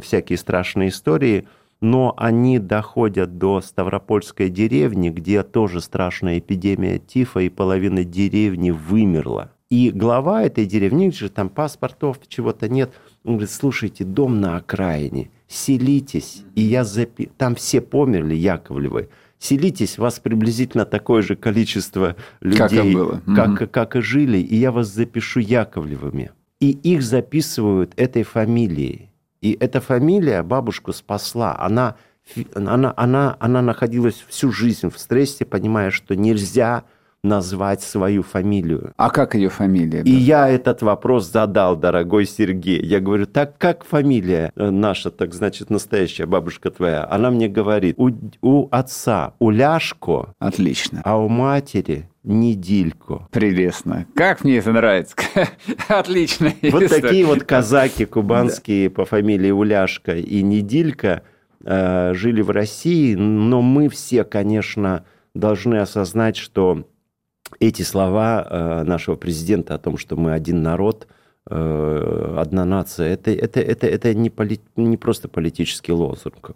всякие 0.00 0.38
страшные 0.38 0.90
истории– 0.90 1.48
но 1.84 2.14
они 2.16 2.58
доходят 2.58 3.36
до 3.36 3.60
Ставропольской 3.60 4.48
деревни, 4.48 5.10
где 5.10 5.42
тоже 5.42 5.82
страшная 5.82 6.38
эпидемия 6.38 6.98
тифа, 6.98 7.40
и 7.40 7.50
половина 7.50 8.04
деревни 8.04 8.70
вымерла. 8.70 9.52
И 9.68 9.90
глава 9.90 10.44
этой 10.44 10.64
деревни, 10.64 11.10
же 11.10 11.28
там 11.28 11.50
паспортов, 11.50 12.20
чего-то 12.26 12.70
нет, 12.70 12.94
он 13.22 13.34
говорит, 13.34 13.50
слушайте, 13.50 14.02
дом 14.04 14.40
на 14.40 14.56
окраине, 14.56 15.30
селитесь, 15.46 16.44
и 16.54 16.62
я 16.62 16.84
запи... 16.84 17.28
Там 17.36 17.54
все 17.54 17.82
померли, 17.82 18.34
Яковлевы. 18.34 19.10
Селитесь, 19.38 19.98
вас 19.98 20.20
приблизительно 20.20 20.86
такое 20.86 21.20
же 21.20 21.36
количество 21.36 22.16
людей, 22.40 22.58
как, 22.58 22.72
и, 22.72 22.94
было. 22.94 23.22
Как, 23.26 23.60
угу. 23.60 23.68
как 23.70 23.96
и 23.96 24.00
жили, 24.00 24.38
и 24.38 24.56
я 24.56 24.72
вас 24.72 24.88
запишу 24.88 25.40
Яковлевыми. 25.40 26.30
И 26.60 26.70
их 26.70 27.02
записывают 27.02 27.92
этой 27.96 28.22
фамилией. 28.22 29.10
И 29.44 29.58
эта 29.60 29.82
фамилия 29.82 30.42
бабушку 30.42 30.94
спасла. 30.94 31.54
Она, 31.58 31.96
она, 32.54 32.94
она, 32.96 33.36
она 33.38 33.60
находилась 33.60 34.24
всю 34.26 34.50
жизнь 34.50 34.88
в 34.88 34.98
стрессе, 34.98 35.44
понимая, 35.44 35.90
что 35.90 36.16
нельзя 36.16 36.84
назвать 37.24 37.82
свою 37.82 38.22
фамилию. 38.22 38.92
А 38.96 39.10
как 39.10 39.34
ее 39.34 39.48
фамилия? 39.48 40.02
И 40.02 40.10
я 40.10 40.48
этот 40.48 40.82
вопрос 40.82 41.30
задал, 41.30 41.76
дорогой 41.76 42.26
Сергей. 42.26 42.82
Я 42.82 43.00
говорю, 43.00 43.26
так 43.26 43.58
как 43.58 43.84
фамилия 43.84 44.52
э, 44.54 44.70
наша, 44.70 45.10
так 45.10 45.34
значит, 45.34 45.70
настоящая 45.70 46.26
бабушка 46.26 46.70
твоя? 46.70 47.06
Она 47.10 47.30
мне 47.30 47.48
говорит, 47.48 47.96
у, 47.98 48.10
у 48.42 48.68
отца 48.70 49.34
Уляшко. 49.38 50.34
Отлично. 50.38 51.00
А 51.04 51.18
у 51.18 51.28
матери 51.28 52.08
недельку. 52.24 53.28
Прелестно. 53.30 54.06
Как 54.14 54.44
мне 54.44 54.58
это 54.58 54.72
нравится. 54.72 55.16
Отлично. 55.88 56.52
Вот 56.70 56.88
такие 56.88 57.24
вот 57.26 57.44
казаки 57.44 58.04
кубанские 58.06 58.90
по 58.90 59.04
фамилии 59.04 59.50
Уляшка 59.50 60.16
и 60.16 60.42
Недилька 60.42 61.22
э, 61.64 62.12
жили 62.14 62.40
в 62.40 62.50
России, 62.50 63.14
но 63.14 63.62
мы 63.62 63.88
все, 63.88 64.24
конечно, 64.24 65.04
должны 65.34 65.76
осознать, 65.76 66.36
что 66.36 66.84
эти 67.60 67.82
слова 67.82 68.46
э, 68.48 68.82
нашего 68.84 69.16
президента 69.16 69.74
о 69.74 69.78
том, 69.78 69.96
что 69.96 70.16
мы 70.16 70.32
один 70.32 70.62
народ, 70.62 71.06
э, 71.48 72.36
одна 72.38 72.64
нация, 72.64 73.12
это, 73.12 73.30
это, 73.30 73.60
это, 73.60 73.86
это 73.86 74.14
не, 74.14 74.30
поли, 74.30 74.60
не 74.76 74.96
просто 74.96 75.28
политический 75.28 75.92
лозунг. 75.92 76.52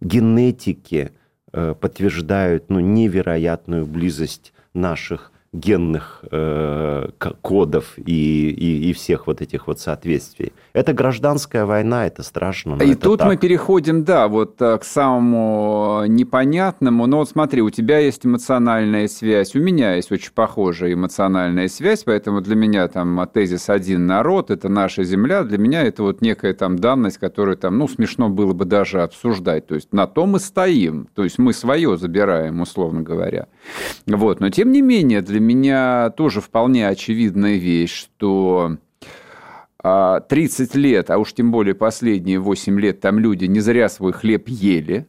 Генетики 0.00 1.12
подтверждают 1.50 2.68
ну, 2.68 2.78
невероятную 2.78 3.86
близость 3.86 4.52
наших 4.74 5.32
генных 5.52 6.22
э, 6.30 7.08
кодов 7.40 7.94
и, 7.96 8.50
и, 8.50 8.90
и 8.90 8.92
всех 8.92 9.26
вот 9.26 9.40
этих 9.40 9.66
вот 9.66 9.80
соответствий. 9.80 10.52
Это 10.74 10.92
гражданская 10.92 11.64
война, 11.64 12.06
это 12.06 12.22
страшно. 12.22 12.76
И 12.82 12.90
это 12.90 13.00
тут 13.00 13.20
так. 13.20 13.28
мы 13.28 13.36
переходим, 13.38 14.04
да, 14.04 14.28
вот 14.28 14.60
э, 14.60 14.76
к 14.76 14.84
самому 14.84 16.04
непонятному. 16.06 17.06
Но 17.06 17.18
вот 17.18 17.30
смотри, 17.30 17.62
у 17.62 17.70
тебя 17.70 17.98
есть 17.98 18.26
эмоциональная 18.26 19.08
связь, 19.08 19.54
у 19.54 19.60
меня 19.60 19.94
есть 19.94 20.12
очень 20.12 20.32
похожая 20.34 20.92
эмоциональная 20.92 21.68
связь, 21.68 22.04
поэтому 22.04 22.42
для 22.42 22.54
меня 22.54 22.86
там 22.88 23.26
тезис 23.32 23.70
«один 23.70 24.06
народ»— 24.06 24.50
это 24.52 24.68
наша 24.68 25.02
земля, 25.02 25.44
для 25.44 25.56
меня 25.56 25.82
это 25.82 26.02
вот 26.02 26.20
некая 26.20 26.52
там 26.52 26.78
данность, 26.78 27.16
которую 27.16 27.56
там, 27.56 27.78
ну, 27.78 27.88
смешно 27.88 28.28
было 28.28 28.52
бы 28.52 28.66
даже 28.66 29.02
обсуждать. 29.02 29.66
То 29.66 29.76
есть 29.76 29.94
на 29.94 30.06
то 30.06 30.26
мы 30.26 30.40
стоим, 30.40 31.08
то 31.14 31.24
есть 31.24 31.38
мы 31.38 31.54
свое 31.54 31.96
забираем, 31.96 32.60
условно 32.60 33.00
говоря. 33.00 33.46
Вот, 34.06 34.40
но 34.40 34.50
тем 34.50 34.72
не 34.72 34.82
менее 34.82 35.22
для 35.22 35.37
для 35.38 35.46
меня 35.46 36.10
тоже 36.16 36.40
вполне 36.40 36.88
очевидная 36.88 37.56
вещь, 37.56 37.94
что 37.94 38.76
30 39.80 40.74
а, 40.74 40.78
лет, 40.78 41.10
а 41.10 41.18
уж 41.18 41.32
тем 41.32 41.52
более 41.52 41.76
последние 41.76 42.40
8 42.40 42.80
лет, 42.80 43.00
там 43.00 43.20
люди 43.20 43.44
не 43.44 43.60
зря 43.60 43.88
свой 43.88 44.12
хлеб 44.12 44.48
ели, 44.48 45.06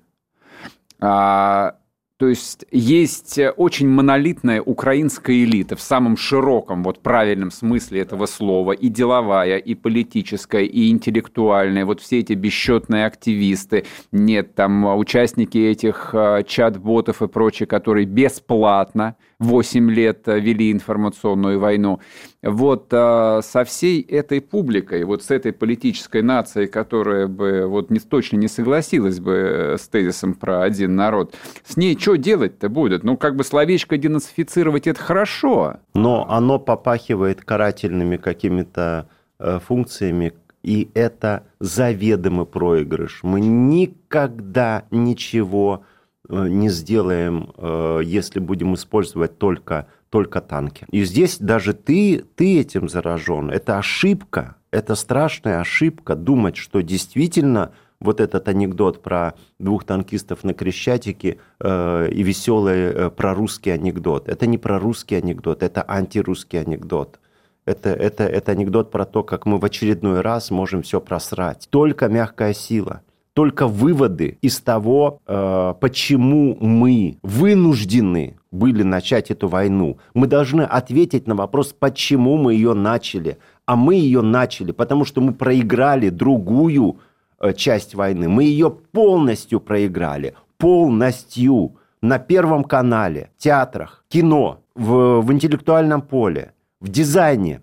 а 0.99 1.77
то 2.17 2.27
есть 2.27 2.65
есть 2.69 3.39
очень 3.55 3.87
монолитная 3.87 4.61
украинская 4.61 5.37
элита 5.37 5.75
в 5.75 5.81
самом 5.81 6.15
широком, 6.15 6.83
вот 6.83 6.99
правильном 6.99 7.49
смысле 7.49 8.01
этого 8.01 8.27
слова, 8.27 8.73
и 8.73 8.89
деловая, 8.89 9.57
и 9.57 9.73
политическая, 9.73 10.63
и 10.63 10.91
интеллектуальная, 10.91 11.85
вот 11.85 12.01
все 12.01 12.19
эти 12.19 12.33
бесчетные 12.33 13.07
активисты, 13.07 13.85
нет, 14.11 14.53
там 14.53 14.85
участники 14.95 15.57
этих 15.57 16.11
а, 16.13 16.43
чат-ботов 16.43 17.23
и 17.23 17.27
прочее, 17.27 17.65
которые 17.65 18.05
бесплатно 18.05 19.15
8 19.39 19.89
лет 19.89 20.27
э, 20.27 20.39
вели 20.39 20.71
информационную 20.71 21.59
войну. 21.59 21.99
Вот 22.43 22.87
э, 22.91 23.39
со 23.41 23.63
всей 23.63 24.01
этой 24.01 24.41
публикой, 24.41 25.05
вот 25.05 25.23
с 25.23 25.31
этой 25.31 25.53
политической 25.53 26.21
нацией, 26.21 26.67
которая 26.67 27.27
бы 27.27 27.65
вот 27.65 27.89
не, 27.89 27.99
точно 27.99 28.35
не 28.37 28.49
согласилась 28.49 29.19
бы 29.19 29.33
э, 29.33 29.77
с 29.77 29.87
тезисом 29.87 30.33
про 30.33 30.63
один 30.63 30.95
народ, 30.95 31.35
с 31.65 31.77
ней 31.77 31.97
что 31.97 32.17
делать-то 32.17 32.67
будет? 32.67 33.03
Ну, 33.03 33.15
как 33.15 33.37
бы 33.37 33.45
словечко 33.45 33.97
денацифицировать– 33.97 34.87
это 34.87 35.01
хорошо. 35.01 35.77
Но 35.93 36.29
оно 36.29 36.59
попахивает 36.59 37.43
карательными 37.43 38.17
какими-то 38.17 39.07
функциями, 39.39 40.33
и 40.63 40.89
это 40.93 41.45
заведомый 41.61 42.45
проигрыш. 42.45 43.21
Мы 43.23 43.39
никогда 43.39 44.83
ничего 44.91 45.85
не 46.29 46.69
сделаем, 46.69 47.51
э, 47.57 48.01
если 48.03 48.39
будем 48.39 48.75
использовать 48.75 49.37
только, 49.37 49.87
только 50.09 50.41
танки. 50.41 50.85
И 50.91 51.03
здесь 51.03 51.37
даже 51.39 51.73
ты, 51.73 52.23
ты 52.35 52.59
этим 52.59 52.87
заражен. 52.87 53.49
Это 53.49 53.77
ошибка, 53.77 54.55
это 54.71 54.95
страшная 54.95 55.59
ошибка 55.59 56.15
думать, 56.15 56.55
что 56.55 56.81
действительно 56.81 57.71
вот 57.99 58.21
этот 58.21 58.47
анекдот 58.47 59.01
про 59.01 59.33
двух 59.57 59.83
танкистов 59.83 60.43
на 60.43 60.53
Крещатике 60.53 61.39
э, 61.59 62.09
и 62.11 62.23
веселый 62.23 62.79
э, 62.79 63.09
прорусский 63.09 63.73
анекдот. 63.73 64.29
Это 64.29 64.45
не 64.45 64.57
прорусский 64.57 65.17
анекдот, 65.17 65.63
это 65.63 65.83
антирусский 65.87 66.61
анекдот. 66.61 67.19
Это, 67.65 67.89
это, 67.89 68.23
это 68.23 68.51
анекдот 68.53 68.89
про 68.89 69.05
то, 69.05 69.21
как 69.23 69.45
мы 69.45 69.59
в 69.59 69.65
очередной 69.65 70.21
раз 70.21 70.49
можем 70.49 70.81
все 70.81 71.01
просрать. 71.01 71.67
Только 71.69 72.07
мягкая 72.07 72.53
сила 72.53 73.01
только 73.33 73.67
выводы 73.67 74.37
из 74.41 74.59
того, 74.59 75.19
э, 75.25 75.73
почему 75.79 76.57
мы 76.59 77.17
вынуждены 77.23 78.35
были 78.51 78.83
начать 78.83 79.31
эту 79.31 79.47
войну. 79.47 79.97
Мы 80.13 80.27
должны 80.27 80.63
ответить 80.63 81.27
на 81.27 81.35
вопрос, 81.35 81.73
почему 81.77 82.37
мы 82.37 82.53
ее 82.53 82.73
начали. 82.73 83.37
А 83.65 83.75
мы 83.75 83.95
ее 83.95 84.21
начали, 84.21 84.71
потому 84.71 85.05
что 85.05 85.21
мы 85.21 85.33
проиграли 85.33 86.09
другую 86.09 86.97
э, 87.39 87.53
часть 87.53 87.93
войны. 87.95 88.27
Мы 88.27 88.43
ее 88.45 88.71
полностью 88.71 89.59
проиграли. 89.59 90.33
Полностью. 90.57 91.75
На 92.01 92.17
Первом 92.17 92.63
канале, 92.63 93.29
театрах, 93.37 94.05
кино, 94.07 94.61
в, 94.73 95.19
в 95.19 95.33
интеллектуальном 95.33 96.01
поле, 96.01 96.53
в 96.79 96.87
дизайне, 96.87 97.61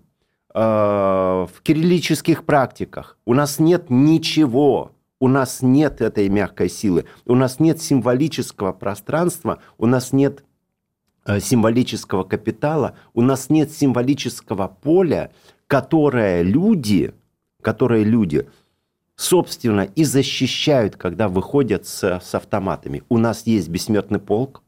э, 0.53 0.59
в 0.61 1.61
кириллических 1.63 2.43
практиках. 2.43 3.17
У 3.25 3.33
нас 3.33 3.57
нет 3.57 3.89
ничего 3.89 4.91
у 5.19 5.27
нас 5.27 5.61
нет 5.61 6.01
этой 6.01 6.29
мягкой 6.29 6.69
силы, 6.69 7.05
у 7.25 7.35
нас 7.35 7.59
нет 7.59 7.81
символического 7.81 8.71
пространства, 8.71 9.59
у 9.77 9.85
нас 9.85 10.13
нет 10.13 10.43
э, 11.25 11.39
символического 11.39 12.23
капитала, 12.23 12.95
у 13.13 13.21
нас 13.21 13.49
нет 13.49 13.71
символического 13.71 14.67
поля, 14.67 15.31
которое 15.67 16.43
люди, 16.43 17.13
которые 17.61 18.03
люди, 18.03 18.47
собственно, 19.15 19.81
и 19.81 20.03
защищают, 20.03 20.95
когда 20.95 21.27
выходят 21.27 21.87
с, 21.87 22.19
с 22.19 22.35
автоматами. 22.35 23.03
У 23.09 23.17
нас 23.17 23.47
есть 23.47 23.69
бессмертный 23.69 24.19
полк, 24.19 24.61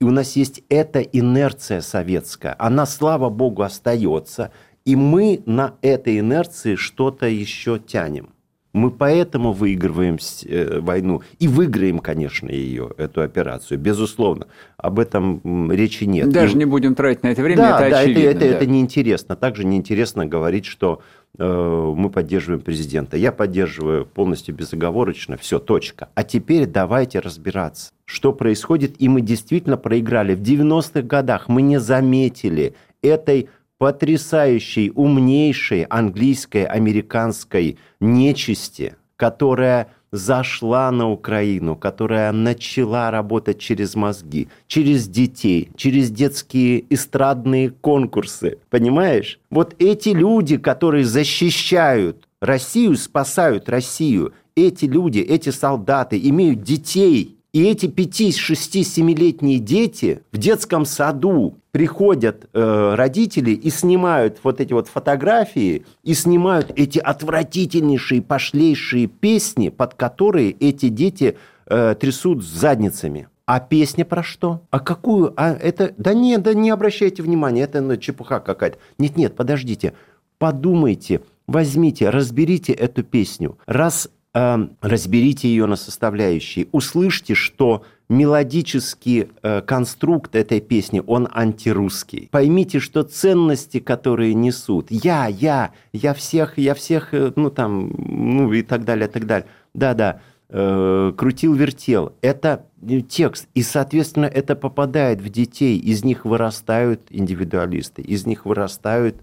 и 0.00 0.04
у 0.04 0.10
нас 0.12 0.36
есть 0.36 0.62
эта 0.68 1.00
инерция 1.00 1.80
советская. 1.80 2.54
Она, 2.60 2.86
слава 2.86 3.28
богу, 3.28 3.62
остается, 3.62 4.52
и 4.84 4.94
мы 4.94 5.42
на 5.44 5.74
этой 5.82 6.20
инерции 6.20 6.76
что-то 6.76 7.26
еще 7.26 7.80
тянем. 7.80 8.32
Мы 8.74 8.90
поэтому 8.90 9.52
выигрываем 9.52 10.18
э, 10.44 10.80
войну 10.80 11.22
и 11.38 11.48
выиграем, 11.48 12.00
конечно, 12.00 12.50
ее, 12.50 12.90
эту 12.98 13.22
операцию, 13.22 13.78
безусловно. 13.78 14.46
Об 14.76 14.98
этом 14.98 15.72
речи 15.72 16.04
нет. 16.04 16.28
Даже 16.28 16.54
и... 16.54 16.58
не 16.58 16.64
будем 16.66 16.94
тратить 16.94 17.22
на 17.22 17.28
это 17.28 17.42
время, 17.42 17.62
да, 17.62 17.80
это 17.80 17.90
да, 17.90 17.98
очевидно. 18.00 18.20
Это, 18.20 18.30
это, 18.30 18.38
да. 18.40 18.46
это 18.56 18.66
неинтересно. 18.66 19.36
Также 19.36 19.64
неинтересно 19.64 20.26
говорить, 20.26 20.66
что 20.66 21.00
э, 21.38 21.94
мы 21.96 22.10
поддерживаем 22.10 22.60
президента. 22.60 23.16
Я 23.16 23.32
поддерживаю 23.32 24.04
полностью 24.04 24.54
безоговорочно, 24.54 25.38
все, 25.38 25.58
точка. 25.58 26.08
А 26.14 26.22
теперь 26.22 26.66
давайте 26.66 27.20
разбираться, 27.20 27.90
что 28.04 28.34
происходит. 28.34 28.96
И 28.98 29.08
мы 29.08 29.22
действительно 29.22 29.78
проиграли. 29.78 30.34
В 30.34 30.42
90-х 30.42 31.02
годах 31.02 31.48
мы 31.48 31.62
не 31.62 31.80
заметили 31.80 32.74
этой 33.02 33.48
потрясающей, 33.78 34.92
умнейшей 34.94 35.84
английской, 35.84 36.64
американской 36.64 37.78
нечисти, 38.00 38.96
которая 39.16 39.88
зашла 40.10 40.90
на 40.90 41.10
Украину, 41.10 41.76
которая 41.76 42.32
начала 42.32 43.10
работать 43.10 43.58
через 43.58 43.94
мозги, 43.94 44.48
через 44.66 45.06
детей, 45.06 45.70
через 45.76 46.10
детские 46.10 46.84
эстрадные 46.92 47.70
конкурсы. 47.70 48.58
Понимаешь? 48.70 49.38
Вот 49.50 49.74
эти 49.78 50.10
люди, 50.10 50.56
которые 50.56 51.04
защищают 51.04 52.26
Россию, 52.40 52.96
спасают 52.96 53.68
Россию, 53.68 54.32
эти 54.56 54.86
люди, 54.86 55.20
эти 55.20 55.50
солдаты 55.50 56.18
имеют 56.18 56.62
детей– 56.62 57.34
и 57.52 57.64
эти 57.64 57.86
5, 57.86 58.36
6, 58.36 58.76
7-летние 58.76 59.58
дети 59.58 60.20
в 60.32 60.38
детском 60.38 60.84
саду 60.84 61.56
приходят 61.78 62.48
э, 62.52 62.94
родители 62.96 63.52
и 63.52 63.70
снимают 63.70 64.40
вот 64.42 64.60
эти 64.60 64.72
вот 64.72 64.88
фотографии, 64.88 65.86
и 66.02 66.12
снимают 66.12 66.72
эти 66.74 66.98
отвратительнейшие, 66.98 68.20
пошлейшие 68.20 69.06
песни, 69.06 69.68
под 69.68 69.94
которые 69.94 70.50
эти 70.50 70.88
дети 70.88 71.36
э, 71.66 71.94
трясут 71.94 72.44
задницами. 72.44 73.28
А 73.46 73.60
песня 73.60 74.04
про 74.04 74.24
что? 74.24 74.62
А 74.70 74.80
какую? 74.80 75.32
А 75.36 75.52
это... 75.52 75.94
Да 75.96 76.14
нет, 76.14 76.42
да 76.42 76.52
не 76.52 76.70
обращайте 76.70 77.22
внимания, 77.22 77.62
это 77.62 77.80
ну, 77.80 77.96
чепуха 77.96 78.40
какая-то. 78.40 78.78
Нет-нет, 78.98 79.36
подождите. 79.36 79.92
Подумайте, 80.38 81.20
возьмите, 81.46 82.10
разберите 82.10 82.72
эту 82.72 83.04
песню. 83.04 83.56
Раз 83.66 84.08
Эм, 84.34 84.76
разберите 84.82 85.48
ее 85.48 85.66
на 85.66 85.74
составляющие, 85.74 86.68
услышьте, 86.70 87.34
что 87.34 87.82
мелодический 88.08 89.28
э, 89.42 89.60
конструкт 89.60 90.34
этой 90.34 90.60
песни, 90.60 91.02
он 91.06 91.28
антирусский. 91.32 92.28
Поймите, 92.30 92.80
что 92.80 93.02
ценности, 93.02 93.80
которые 93.80 94.34
несут, 94.34 94.86
я, 94.90 95.26
я, 95.26 95.72
я 95.92 96.14
всех, 96.14 96.58
я 96.58 96.74
всех, 96.74 97.12
э, 97.12 97.32
ну 97.36 97.50
там, 97.50 97.92
ну 97.96 98.52
и 98.52 98.62
так 98.62 98.84
далее, 98.84 99.08
так 99.08 99.26
далее. 99.26 99.46
Да-да, 99.74 100.20
э, 100.48 101.12
крутил-вертел. 101.16 102.14
Это 102.22 102.64
текст, 103.08 103.48
и, 103.54 103.62
соответственно, 103.62 104.26
это 104.26 104.56
попадает 104.56 105.20
в 105.20 105.28
детей, 105.28 105.78
из 105.78 106.04
них 106.04 106.24
вырастают 106.24 107.02
индивидуалисты, 107.10 108.02
из 108.02 108.24
них 108.24 108.46
вырастают 108.46 109.16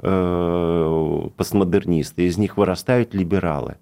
э, 0.00 1.28
постмодернисты, 1.36 2.26
из 2.26 2.38
них 2.38 2.56
вырастают 2.56 3.14
либералы. 3.14 3.76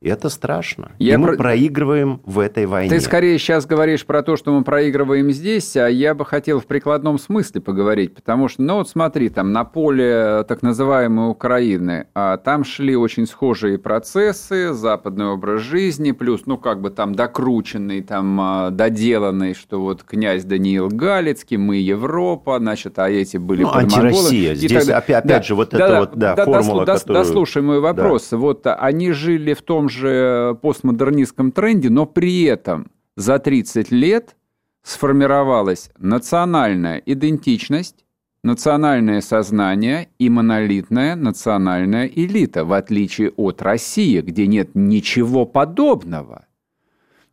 Это 0.00 0.28
страшно. 0.28 0.92
Я 1.00 1.14
и 1.14 1.16
мы 1.16 1.28
про... 1.28 1.36
проигрываем 1.36 2.20
в 2.24 2.38
этой 2.38 2.66
войне. 2.66 2.88
Ты 2.88 3.00
скорее 3.00 3.36
сейчас 3.38 3.66
говоришь 3.66 4.06
про 4.06 4.22
то, 4.22 4.36
что 4.36 4.56
мы 4.56 4.62
проигрываем 4.62 5.32
здесь, 5.32 5.76
а 5.76 5.88
я 5.88 6.14
бы 6.14 6.24
хотел 6.24 6.60
в 6.60 6.66
прикладном 6.66 7.18
смысле 7.18 7.60
поговорить, 7.60 8.14
потому 8.14 8.46
что, 8.46 8.62
ну 8.62 8.76
вот 8.76 8.88
смотри, 8.88 9.28
там 9.28 9.52
на 9.52 9.64
поле 9.64 10.44
так 10.46 10.62
называемой 10.62 11.30
Украины, 11.30 12.06
а 12.14 12.36
там 12.36 12.62
шли 12.62 12.94
очень 12.94 13.26
схожие 13.26 13.76
процессы, 13.76 14.72
западный 14.72 15.26
образ 15.26 15.62
жизни, 15.62 16.12
плюс, 16.12 16.42
ну 16.46 16.58
как 16.58 16.80
бы 16.80 16.90
там 16.90 17.16
докрученный, 17.16 18.02
там 18.02 18.40
а, 18.40 18.70
доделанный, 18.70 19.54
что 19.54 19.80
вот 19.80 20.04
князь 20.04 20.44
Даниил 20.44 20.88
Галицкий, 20.88 21.56
мы 21.56 21.76
Европа, 21.78 22.58
значит, 22.60 23.00
а 23.00 23.10
эти 23.10 23.36
были 23.36 23.62
ну, 23.62 23.74
антироссия. 23.74 24.54
Здесь 24.54 24.84
тогда... 24.84 24.98
опять, 24.98 25.24
опять 25.24 25.38
да, 25.38 25.42
же 25.42 25.54
вот 25.56 25.70
да, 25.70 25.76
эта 25.76 25.88
да, 25.88 26.00
вот 26.00 26.10
да, 26.14 26.34
да, 26.36 26.44
формула, 26.44 26.86
дослу... 26.86 27.00
которую... 27.00 27.24
Дослушай 27.24 27.62
мой 27.62 27.80
вопрос. 27.80 28.28
Да. 28.30 28.36
Вот 28.36 28.64
они 28.64 29.10
жили 29.10 29.54
в 29.54 29.62
том 29.62 29.87
же 29.88 30.58
постмодернистском 30.62 31.52
тренде, 31.52 31.90
но 31.90 32.06
при 32.06 32.44
этом 32.44 32.90
за 33.16 33.38
30 33.38 33.90
лет 33.90 34.36
сформировалась 34.82 35.90
национальная 35.98 37.02
идентичность, 37.04 38.04
национальное 38.42 39.20
сознание 39.20 40.08
и 40.18 40.30
монолитная 40.30 41.16
национальная 41.16 42.06
элита, 42.06 42.64
в 42.64 42.72
отличие 42.72 43.30
от 43.30 43.60
России, 43.62 44.20
где 44.20 44.46
нет 44.46 44.70
ничего 44.74 45.44
подобного. 45.44 46.46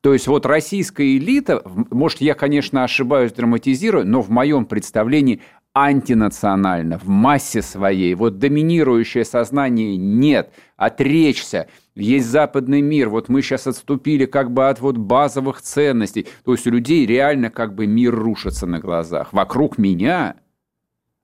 То 0.01 0.13
есть 0.13 0.27
вот 0.27 0.45
российская 0.45 1.17
элита, 1.17 1.63
может, 1.89 2.21
я, 2.21 2.35
конечно, 2.35 2.83
ошибаюсь, 2.83 3.31
драматизирую, 3.31 4.05
но 4.05 4.21
в 4.21 4.29
моем 4.29 4.65
представлении 4.65 5.41
антинационально, 5.75 6.97
в 6.97 7.07
массе 7.09 7.61
своей. 7.61 8.15
Вот 8.15 8.39
доминирующее 8.39 9.25
сознание 9.25 9.97
нет, 9.97 10.51
отречься. 10.77 11.67
Есть 11.95 12.27
западный 12.27 12.81
мир, 12.81 13.09
вот 13.09 13.27
мы 13.27 13.41
сейчас 13.41 13.67
отступили 13.67 14.25
как 14.25 14.51
бы 14.51 14.69
от 14.69 14.79
вот 14.79 14.97
базовых 14.97 15.61
ценностей. 15.61 16.27
То 16.45 16.53
есть 16.53 16.65
у 16.65 16.71
людей 16.71 17.05
реально 17.05 17.49
как 17.49 17.75
бы 17.75 17.87
мир 17.87 18.15
рушится 18.15 18.65
на 18.65 18.79
глазах. 18.79 19.33
Вокруг 19.33 19.77
меня, 19.77 20.35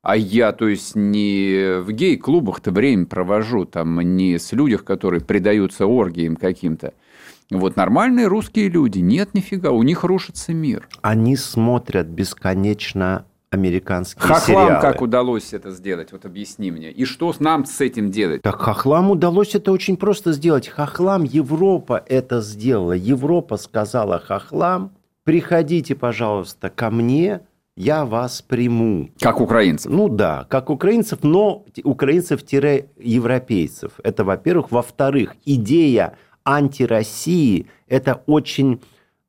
а 0.01 0.17
я, 0.17 0.51
то 0.51 0.67
есть, 0.67 0.95
не 0.95 1.79
в 1.79 1.91
гей-клубах-то 1.91 2.71
время 2.71 3.05
провожу, 3.05 3.65
там, 3.65 4.01
не 4.01 4.37
с 4.37 4.51
людях, 4.51 4.83
которые 4.83 5.21
предаются 5.21 5.85
оргиям 5.85 6.35
каким-то. 6.35 6.93
Вот 7.51 7.75
нормальные 7.75 8.27
русские 8.27 8.69
люди, 8.69 8.99
нет 8.99 9.33
нифига, 9.33 9.71
у 9.71 9.83
них 9.83 10.03
рушится 10.03 10.53
мир. 10.53 10.87
Они 11.01 11.35
смотрят 11.35 12.07
бесконечно 12.07 13.25
американские 13.51 14.23
Хохлам 14.23 14.67
сериалы. 14.67 14.81
как 14.81 15.01
удалось 15.01 15.53
это 15.53 15.71
сделать? 15.71 16.11
Вот 16.11 16.25
объясни 16.25 16.71
мне. 16.71 16.89
И 16.89 17.05
что 17.05 17.33
нам 17.39 17.65
с 17.65 17.81
этим 17.81 18.09
делать? 18.09 18.41
Так 18.41 18.61
хохлам 18.61 19.11
удалось 19.11 19.53
это 19.55 19.71
очень 19.71 19.97
просто 19.97 20.31
сделать. 20.31 20.69
Хохлам 20.69 21.23
Европа 21.23 22.03
это 22.07 22.41
сделала. 22.41 22.93
Европа 22.93 23.57
сказала 23.57 24.19
хохлам, 24.19 24.91
приходите, 25.25 25.95
пожалуйста, 25.95 26.69
ко 26.69 26.89
мне, 26.89 27.41
я 27.75 28.05
вас 28.05 28.41
приму. 28.41 29.09
Как 29.19 29.41
украинцев? 29.41 29.91
Ну 29.91 30.07
да, 30.07 30.45
как 30.49 30.69
украинцев, 30.69 31.19
но 31.23 31.65
украинцев-европейцев. 31.83 33.91
Это, 34.03 34.23
во-первых. 34.23 34.71
Во-вторых, 34.71 35.35
идея 35.45 36.15
антироссии– 36.45 37.67
это 37.87 38.23
очень 38.27 38.79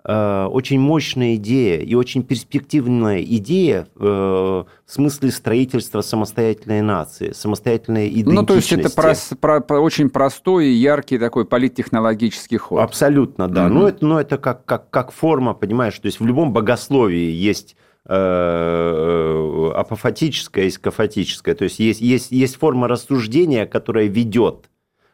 очень 0.05 0.81
мощная 0.81 1.37
идея 1.37 1.79
и 1.79 1.95
очень 1.95 2.25
перспективная 2.25 3.23
идея 3.23 3.87
э, 3.95 4.01
в 4.01 4.67
смысле 4.87 5.31
строительства 5.31 6.01
самостоятельной 6.01 6.81
нации, 6.81 7.31
самостоятельной 7.31 8.09
идентичности. 8.09 8.35
Ну, 8.35 8.47
то 8.47 8.55
есть 8.55 8.73
это 8.73 8.91
про, 8.91 9.15
про, 9.41 9.61
про 9.61 9.81
очень 9.81 10.11
простой 10.11 10.67
и 10.67 10.73
яркий 10.73 11.19
такой 11.19 11.45
политтехнологический 11.45 12.57
ход. 12.57 12.81
Абсолютно, 12.81 13.47
да. 13.47 13.67
Mm-hmm. 13.67 13.69
Но 13.69 13.89
это, 13.89 14.05
но 14.05 14.21
это 14.21 14.39
как, 14.39 14.65
как, 14.65 14.91
как 14.91 15.13
форма, 15.13 15.55
понимаешь, 15.55 15.97
то 15.99 16.07
есть 16.07 16.19
в 16.19 16.27
любом 16.27 16.53
богословии 16.53 17.31
есть 17.31 17.77
э, 18.09 19.73
апофатическое, 19.77 20.65
есть 20.65 20.79
кафатическое, 20.79 21.55
то 21.55 21.63
есть 21.63 21.79
есть, 21.79 22.01
есть, 22.01 22.33
есть 22.33 22.57
форма 22.57 22.89
рассуждения, 22.89 23.67
которая 23.67 24.07
ведет 24.07 24.69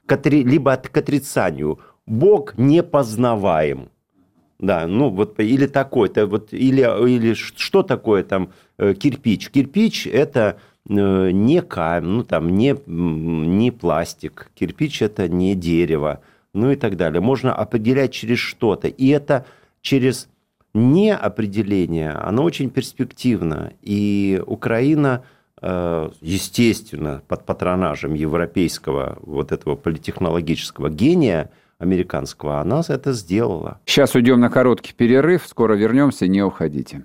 к, 0.07 0.19
либо 0.31 0.77
к 0.77 0.97
отрицанию. 0.97 1.79
Бог 2.07 2.57
непознаваем 2.57 3.91
да, 4.59 4.87
ну 4.87 5.11
вот 5.11 5.39
или 5.39 5.67
такой-то, 5.67 6.27
вот, 6.27 6.53
или, 6.53 6.83
или 7.09 7.35
что 7.35 7.83
такое 7.83 8.25
там 8.25 8.53
э, 8.77 8.95
кирпич? 8.95 9.51
Кирпич 9.51 10.07
это 10.07 10.59
э, 10.89 11.31
не 11.31 11.63
камень, 11.63 12.09
ну 12.09 12.25
там 12.25 12.57
не, 12.57 12.77
не 12.87 13.71
пластик, 13.71 14.51
кирпич 14.55 15.03
это 15.03 15.29
не 15.29 15.55
дерево, 15.55 16.23
ну 16.55 16.73
и 16.73 16.77
так 16.77 16.97
далее. 16.97 17.21
Можно 17.21 17.55
определять 17.55 18.13
через 18.13 18.39
что-то. 18.39 18.89
И 18.89 19.07
это 19.09 19.47
через 19.81 20.29
неопределение, 20.75 22.11
оно 22.11 22.43
очень 22.43 22.71
перспективно. 22.71 23.75
И 23.81 24.43
Украина, 24.45 25.23
э, 25.63 26.11
естественно, 26.21 27.23
под 27.29 27.47
патронажем 27.47 28.15
европейского 28.15 29.19
вот 29.23 29.53
этого 29.53 29.77
политехнологического 29.77 30.91
гения– 30.91 31.53
американского, 31.79 32.61
а 32.61 32.65
нас 32.65 32.91
это 32.91 33.13
сделала. 33.13 33.81
Сейчас 33.87 34.15
уйдем 34.15 34.41
на 34.41 34.51
короткий 34.51 34.93
перерыв, 34.93 35.47
скоро 35.47 35.75
вернемся, 35.75 36.27
не 36.27 36.43
уходите. 36.43 37.05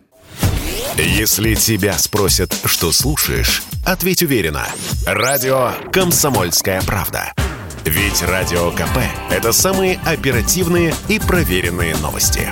Если 0.97 1.55
тебя 1.55 1.93
спросят, 1.93 2.53
что 2.65 2.91
слушаешь, 2.91 3.63
ответь 3.86 4.21
уверенно. 4.21 4.65
Радио 5.07 5.71
«Комсомольская 5.91 6.81
правда». 6.86 7.33
Ведь 7.86 8.21
Радио 8.23 8.71
КП– 8.71 8.99
это 9.31 9.51
самые 9.51 9.99
оперативные 10.05 10.93
и 11.09 11.19
проверенные 11.19 11.95
новости. 11.97 12.47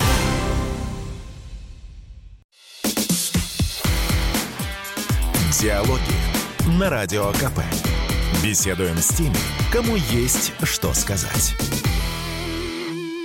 Диалоги 5.60 6.02
на 6.80 6.90
Радио 6.90 7.32
КП. 7.34 7.62
Беседуем 8.44 8.98
с 8.98 9.10
теми, 9.10 9.38
кому 9.72 9.96
есть 9.96 10.52
что 10.64 10.94
сказать. 10.94 11.56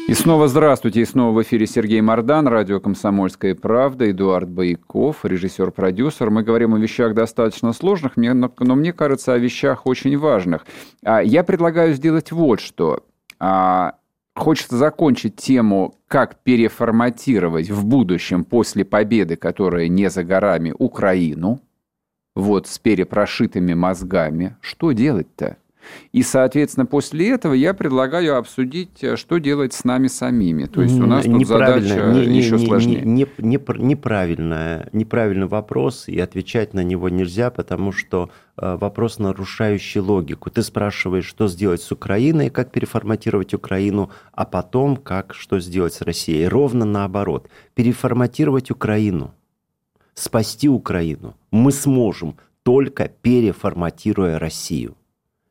И 0.08 0.14
снова 0.14 0.46
здравствуйте, 0.46 1.00
и 1.00 1.04
снова 1.04 1.34
в 1.34 1.42
эфире 1.42 1.66
Сергей 1.66 2.00
Мордан, 2.00 2.46
радио 2.46 2.78
«Комсомольская 2.78 3.56
правда», 3.56 4.08
Эдуард 4.08 4.48
Бояков, 4.48 5.24
режиссер-продюсер. 5.24 6.30
Мы 6.30 6.44
говорим 6.44 6.74
о 6.74 6.78
вещах 6.78 7.12
достаточно 7.12 7.72
сложных, 7.72 8.12
но, 8.16 8.52
мне 8.76 8.92
кажется, 8.92 9.32
о 9.32 9.38
вещах 9.38 9.84
очень 9.84 10.16
важных. 10.16 10.64
А, 11.04 11.20
я 11.20 11.42
предлагаю 11.42 11.92
сделать 11.92 12.30
вот 12.30 12.60
что. 12.60 13.04
А, 13.40 13.96
хочется 14.36 14.76
закончить 14.76 15.34
тему, 15.34 15.96
как 16.06 16.36
переформатировать 16.44 17.68
в 17.70 17.84
будущем 17.84 18.44
после 18.44 18.84
победы, 18.84 19.34
которая 19.34 19.88
не 19.88 20.08
за 20.08 20.22
горами, 20.22 20.72
Украину, 20.78 21.60
вот 22.36 22.68
с 22.68 22.78
перепрошитыми 22.78 23.74
мозгами. 23.74 24.56
Что 24.60 24.92
делать-то? 24.92 25.56
И, 26.12 26.22
соответственно, 26.22 26.87
после 26.87 27.31
этого 27.31 27.53
я 27.53 27.75
предлагаю 27.75 28.37
обсудить, 28.37 29.03
э, 29.03 29.16
что 29.16 29.38
делать 29.38 29.72
с 29.72 29.85
нами 29.85 30.07
самими. 30.07 30.64
То 30.64 30.83
есть 30.83 30.99
у 30.99 31.07
нас 31.07 31.25
тут 31.25 31.46
задача 31.46 32.12
не, 32.12 32.27
не, 32.27 32.38
еще 32.38 32.57
не, 32.57 32.66
сложнее. 32.66 33.03
Не, 33.03 33.27
не, 33.38 33.59
не, 33.59 33.61
неправильная, 33.79 34.88
неправильный 34.92 35.46
вопрос, 35.46 36.09
и 36.09 36.18
отвечать 36.18 36.75
на 36.75 36.83
него 36.83 37.09
нельзя, 37.09 37.51
потому 37.51 37.92
что 37.92 38.31
э, 38.57 38.77
вопрос, 38.77 39.18
нарушающий 39.18 40.01
логику. 40.01 40.51
Ты 40.51 40.62
спрашиваешь, 40.62 41.27
что 41.27 41.49
сделать 41.49 41.83
с 41.83 41.92
Украиной, 41.92 42.51
как 42.51 42.70
переформатировать 42.70 43.55
Украину, 43.55 44.11
а 44.33 44.44
потом, 44.44 44.96
как, 44.96 45.35
что 45.35 45.61
сделать 45.61 45.94
с 45.94 46.03
Россией. 46.03 46.49
Ровно 46.49 46.85
наоборот. 46.85 47.49
Переформатировать 47.75 48.70
Украину, 48.70 49.35
спасти 50.14 50.68
Украину 50.68 51.35
мы 51.51 51.72
сможем 51.72 52.37
только 52.62 53.09
переформатируя 53.09 54.38
Россию. 54.38 54.96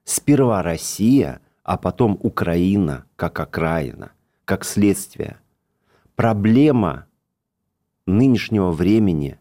Сперва 0.06 0.62
Россия, 0.62 1.42
а 1.64 1.78
потом 1.78 2.20
Украина 2.22 3.06
как 3.16 3.40
окраина, 3.40 4.12
как 4.46 4.64
следствие. 4.64 5.38
Проблема 6.16 7.08
нынешнего 8.06 8.72
времени 8.72 9.40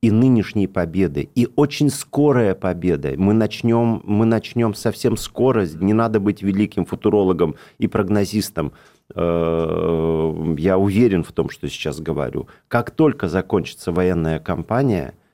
и 0.00 0.12
нынешней 0.12 0.68
победы, 0.68 1.28
и 1.34 1.48
очень 1.56 1.90
скорая 1.90 2.54
победа. 2.54 3.14
Мы 3.16 3.34
начнем, 3.34 4.00
мы 4.04 4.26
начнем 4.26 4.74
совсем 4.74 5.16
скоро, 5.16 5.66
не 5.66 5.92
надо 5.92 6.20
быть 6.20 6.40
великим 6.40 6.84
футурологом 6.84 7.56
и 7.78 7.88
прогнозистом. 7.88 8.72
Э, 9.12 10.54
я 10.56 10.78
уверен 10.78 11.24
в 11.24 11.32
том, 11.32 11.50
что 11.50 11.68
сейчас 11.68 11.98
говорю. 11.98 12.46
Как 12.68 12.92
только 12.92 13.26
закончится 13.28 13.90
военная 13.90 14.38
кампания– 14.38 15.14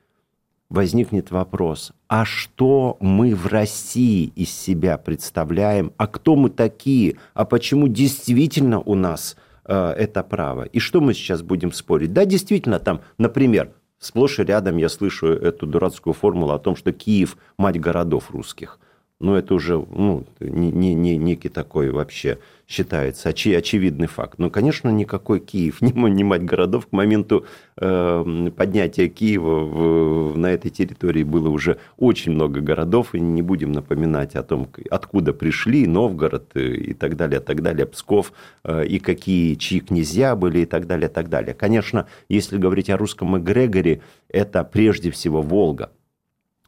возникнет 0.68 1.30
вопрос, 1.30 1.92
а 2.08 2.24
что 2.24 2.96
мы 3.00 3.34
в 3.34 3.46
России 3.46 4.32
из 4.34 4.50
себя 4.50 4.98
представляем, 4.98 5.92
а 5.96 6.06
кто 6.06 6.36
мы 6.36 6.50
такие, 6.50 7.16
а 7.34 7.44
почему 7.44 7.88
действительно 7.88 8.80
у 8.80 8.94
нас 8.94 9.36
э, 9.64 9.90
это 9.96 10.22
право, 10.22 10.62
и 10.64 10.78
что 10.78 11.00
мы 11.00 11.14
сейчас 11.14 11.42
будем 11.42 11.72
спорить? 11.72 12.12
Да, 12.12 12.24
действительно, 12.24 12.78
там, 12.78 13.00
например, 13.18 13.72
сплошь 13.98 14.38
и 14.38 14.44
рядом 14.44 14.76
я 14.76 14.88
слышу 14.88 15.28
эту 15.28 15.66
дурацкую 15.66 16.14
формулу 16.14 16.52
о 16.52 16.58
том, 16.58 16.76
что 16.76 16.92
Киев– 16.92 17.36
мать 17.58 17.80
городов 17.80 18.30
русских. 18.30 18.78
Ну, 19.20 19.36
это 19.36 19.54
уже 19.54 19.74
ну, 19.78 20.26
не, 20.40 20.72
не, 20.72 20.92
не 20.94 21.16
некий 21.16 21.48
такой 21.48 21.90
вообще 21.90 22.38
считается 22.66 23.28
очи, 23.28 23.54
очевидный 23.54 24.08
факт. 24.08 24.38
Но, 24.38 24.50
конечно, 24.50 24.88
никакой 24.88 25.38
Киев, 25.38 25.80
не, 25.80 25.92
не 25.92 26.24
мать 26.24 26.44
городов, 26.44 26.88
к 26.88 26.92
моменту 26.92 27.46
э, 27.76 28.50
поднятия 28.56 29.08
Киева 29.08 29.64
в, 29.64 30.36
на 30.36 30.50
этой 30.50 30.70
территории 30.70 31.22
было 31.22 31.48
уже 31.48 31.78
очень 31.96 32.32
много 32.32 32.60
городов, 32.60 33.14
и 33.14 33.20
не 33.20 33.42
будем 33.42 33.70
напоминать 33.70 34.34
о 34.34 34.42
том, 34.42 34.68
откуда 34.90 35.32
пришли 35.32 35.86
Новгород 35.86 36.50
э, 36.54 36.74
и 36.74 36.92
так 36.92 37.16
далее, 37.16 37.40
так 37.40 37.62
далее, 37.62 37.86
Псков, 37.86 38.32
э, 38.64 38.84
и 38.84 38.98
какие, 38.98 39.54
чьи 39.54 39.78
князья 39.78 40.34
были 40.34 40.60
и 40.60 40.66
так 40.66 40.88
далее, 40.88 41.08
так 41.08 41.28
далее. 41.28 41.54
Конечно, 41.54 42.08
если 42.28 42.58
говорить 42.58 42.90
о 42.90 42.96
русском 42.96 43.38
эгрегоре, 43.38 44.02
это 44.28 44.64
прежде 44.64 45.12
всего 45.12 45.40
Волга. 45.40 45.90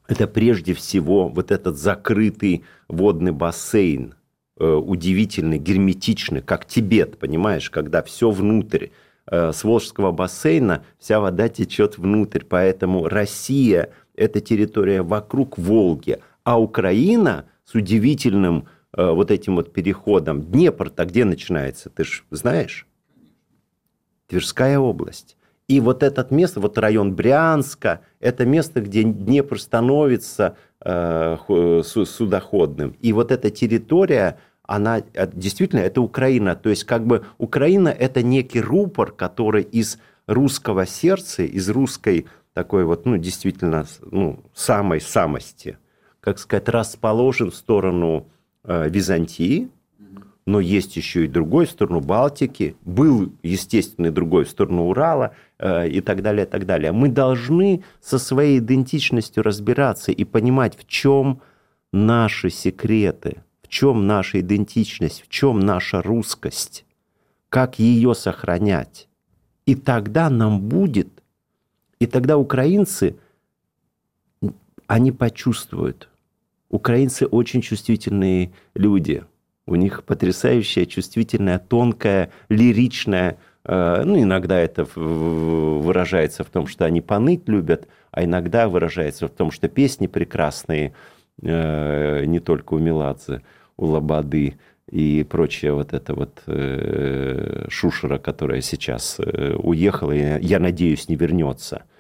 Это 0.09 0.27
прежде 0.27 0.75
всего 0.75 1.29
вот 1.29 1.51
этот 1.51 1.77
закрытый 1.77 2.65
водный 2.89 3.33
бассейн, 3.33 4.15
Э, 4.59 4.73
удивительный, 4.73 5.59
герметичный, 5.59 6.41
как 6.41 6.65
Тибет, 6.65 7.19
понимаешь, 7.19 7.69
когда 7.69 8.03
все 8.03 8.31
внутрь. 8.31 8.89
Э, 9.27 9.53
с 9.53 9.65
Волжского 9.65 10.13
бассейна 10.13 10.83
вся 10.99 11.21
вода 11.21 11.51
течет 11.51 11.99
внутрь, 11.99 12.43
поэтому 12.43 13.07
Россия– 13.07 13.91
это 14.15 14.41
территория 14.41 15.03
вокруг 15.03 15.59
Волги, 15.59 16.21
а 16.43 16.59
Украина 16.59 17.45
с 17.67 17.75
удивительным 17.75 18.67
э, 18.97 19.11
вот 19.11 19.31
этим 19.31 19.57
вот 19.57 19.75
переходом. 19.75 20.41
Днепр-то 20.41 21.05
где 21.05 21.27
начинается, 21.27 21.91
ты 21.91 22.05
же 22.05 22.23
знаешь? 22.31 22.87
Тверская 24.27 24.79
область. 24.79 25.37
И 25.69 25.81
вот 25.81 26.03
этот 26.03 26.31
место, 26.31 26.61
вот 26.61 26.79
район 26.79 27.15
Брянска, 27.15 28.01
это 28.21 28.47
место, 28.47 28.81
где 28.81 29.03
Днепр 29.03 29.61
становится 29.61 30.57
э, 30.81 31.37
судоходным. 31.83 32.97
И 33.01 33.13
вот 33.13 33.33
эта 33.33 33.51
территория, 33.51 34.39
она 34.63 35.03
э, 35.13 35.29
действительно, 35.33 35.81
это 35.81 36.01
Украина. 36.01 36.55
То 36.55 36.71
есть 36.71 36.85
как 36.85 37.05
бы 37.05 37.25
Украина 37.39 37.89
это 37.89 38.23
некий 38.23 38.61
рупор, 38.61 39.11
который 39.11 39.63
из 39.65 39.99
русского 40.29 40.87
сердца, 40.87 41.43
из 41.43 41.69
русской 41.69 42.27
такой 42.53 42.85
вот, 42.85 43.05
ну, 43.05 43.17
действительно, 43.17 43.87
ну, 44.01 44.45
самой 44.55 45.01
самости, 45.01 45.79
как 46.21 46.39
сказать, 46.39 46.69
расположен 46.69 47.51
в 47.51 47.57
сторону 47.57 48.29
э, 48.63 48.89
Византии, 48.89 49.69
но 50.47 50.61
есть 50.61 50.97
еще 50.97 51.25
и 51.25 51.29
другой 51.29 51.67
в 51.67 51.71
сторону 51.71 52.01
Балтики, 52.01 52.77
был, 52.85 53.33
естественно, 53.43 54.07
и 54.07 54.11
другой 54.11 54.45
в 54.45 54.51
сторону 54.51 54.85
Урала 54.85 55.35
э, 55.59 55.89
и 55.89 56.01
так 56.01 56.23
далее, 56.23 56.47
и 56.47 56.49
так 56.49 56.67
далее. 56.67 56.93
Мы 56.93 57.09
должны 57.09 57.83
со 58.01 58.19
своей 58.19 58.61
идентичностью 58.61 59.43
разбираться 59.43 60.13
и 60.13 60.25
понимать, 60.25 60.79
в 60.79 60.87
чем 60.87 61.43
наши 61.93 62.49
секреты, 62.51 63.43
в 63.63 63.69
чем 63.69 64.07
наша 64.07 64.41
идентичность, 64.41 65.25
в 65.25 65.29
чем 65.29 65.59
наша 65.59 66.01
русскость, 66.01 66.85
как 67.49 67.81
ее 67.81 68.15
сохранять. 68.15 69.09
И 69.67 69.75
тогда 69.75 70.31
нам 70.31 70.61
будет, 70.61 71.09
и 71.99 72.07
тогда 72.07 72.39
украинцы, 72.39 73.17
они 74.87 75.11
почувствуют. 75.11 76.09
Украинцы 76.69 77.27
очень 77.27 77.63
чувствительные 77.63 78.53
люди– 78.75 79.25
у 79.67 79.75
них 79.75 80.05
потрясающая, 80.05 80.87
чувствительная, 80.87 81.59
тонкая, 81.59 82.31
лиричная, 82.49 83.39
э, 83.65 84.03
ну, 84.05 84.21
иногда 84.21 84.59
это 84.59 84.85
выражается 84.95 86.45
в 86.45 86.51
том, 86.51 86.67
что 86.67 86.85
они 86.85 87.01
поныть 87.01 87.49
любят, 87.49 87.89
а 88.13 88.25
иногда 88.25 88.69
выражается 88.69 89.27
в 89.27 89.31
том, 89.31 89.51
что 89.51 89.69
песни 89.69 90.07
прекрасные, 90.07 90.95
э, 91.43 92.25
не 92.25 92.41
только 92.41 92.75
у 92.75 92.79
Меладзе, 92.79 93.43
у 93.77 93.87
Лободы 93.87 94.57
и 94.91 95.27
прочее 95.29 95.73
вот 95.73 95.93
это 95.93 96.15
вот 96.15 96.43
э, 96.47 97.67
шушера, 97.69 98.19
которая 98.19 98.61
сейчас 98.61 99.19
уехала, 99.19 100.13
я 100.13 100.59
надеюсь, 100.61 101.09
не 101.09 101.17
вернется– 101.17 101.83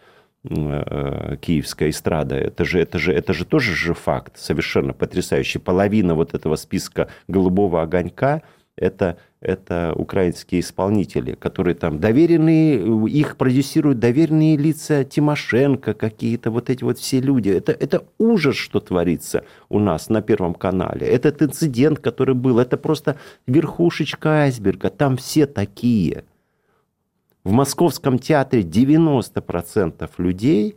киевская 0.48 1.90
эстрада. 1.90 2.36
Это 2.36 2.64
же, 2.64 2.80
это, 2.80 2.98
же, 2.98 3.12
это 3.12 3.32
же 3.32 3.44
тоже 3.44 3.74
же 3.74 3.94
факт 3.94 4.38
совершенно 4.38 4.92
потрясающий. 4.92 5.58
Половина 5.58 6.14
вот 6.14 6.34
этого 6.34 6.56
списка 6.56 7.08
«Голубого 7.28 7.82
огонька» 7.82 8.42
это, 8.76 9.16
это 9.40 9.94
украинские 9.96 10.60
исполнители, 10.60 11.34
которые 11.34 11.74
там 11.74 11.98
доверенные, 11.98 13.08
их 13.08 13.36
продюсируют 13.36 13.98
доверенные 13.98 14.56
лица 14.56 15.04
Тимошенко, 15.04 15.94
какие-то 15.94 16.50
вот 16.50 16.68
эти 16.68 16.84
вот 16.84 16.98
все 16.98 17.20
люди. 17.20 17.48
Это, 17.48 17.72
это 17.72 18.04
ужас, 18.18 18.56
что 18.56 18.80
творится 18.80 19.44
у 19.68 19.78
нас 19.78 20.08
на 20.10 20.20
Первом 20.20 20.54
канале. 20.54 21.06
Этот 21.06 21.42
инцидент, 21.42 22.00
который 22.00 22.34
был, 22.34 22.58
это 22.58 22.76
просто 22.76 23.16
верхушечка 23.46 24.42
айсберга. 24.42 24.90
Там 24.90 25.16
все 25.16 25.46
такие– 25.46 26.24
в 27.46 27.52
Московском 27.52 28.18
театре 28.18 28.64
90% 28.64 30.10
людей 30.18 30.76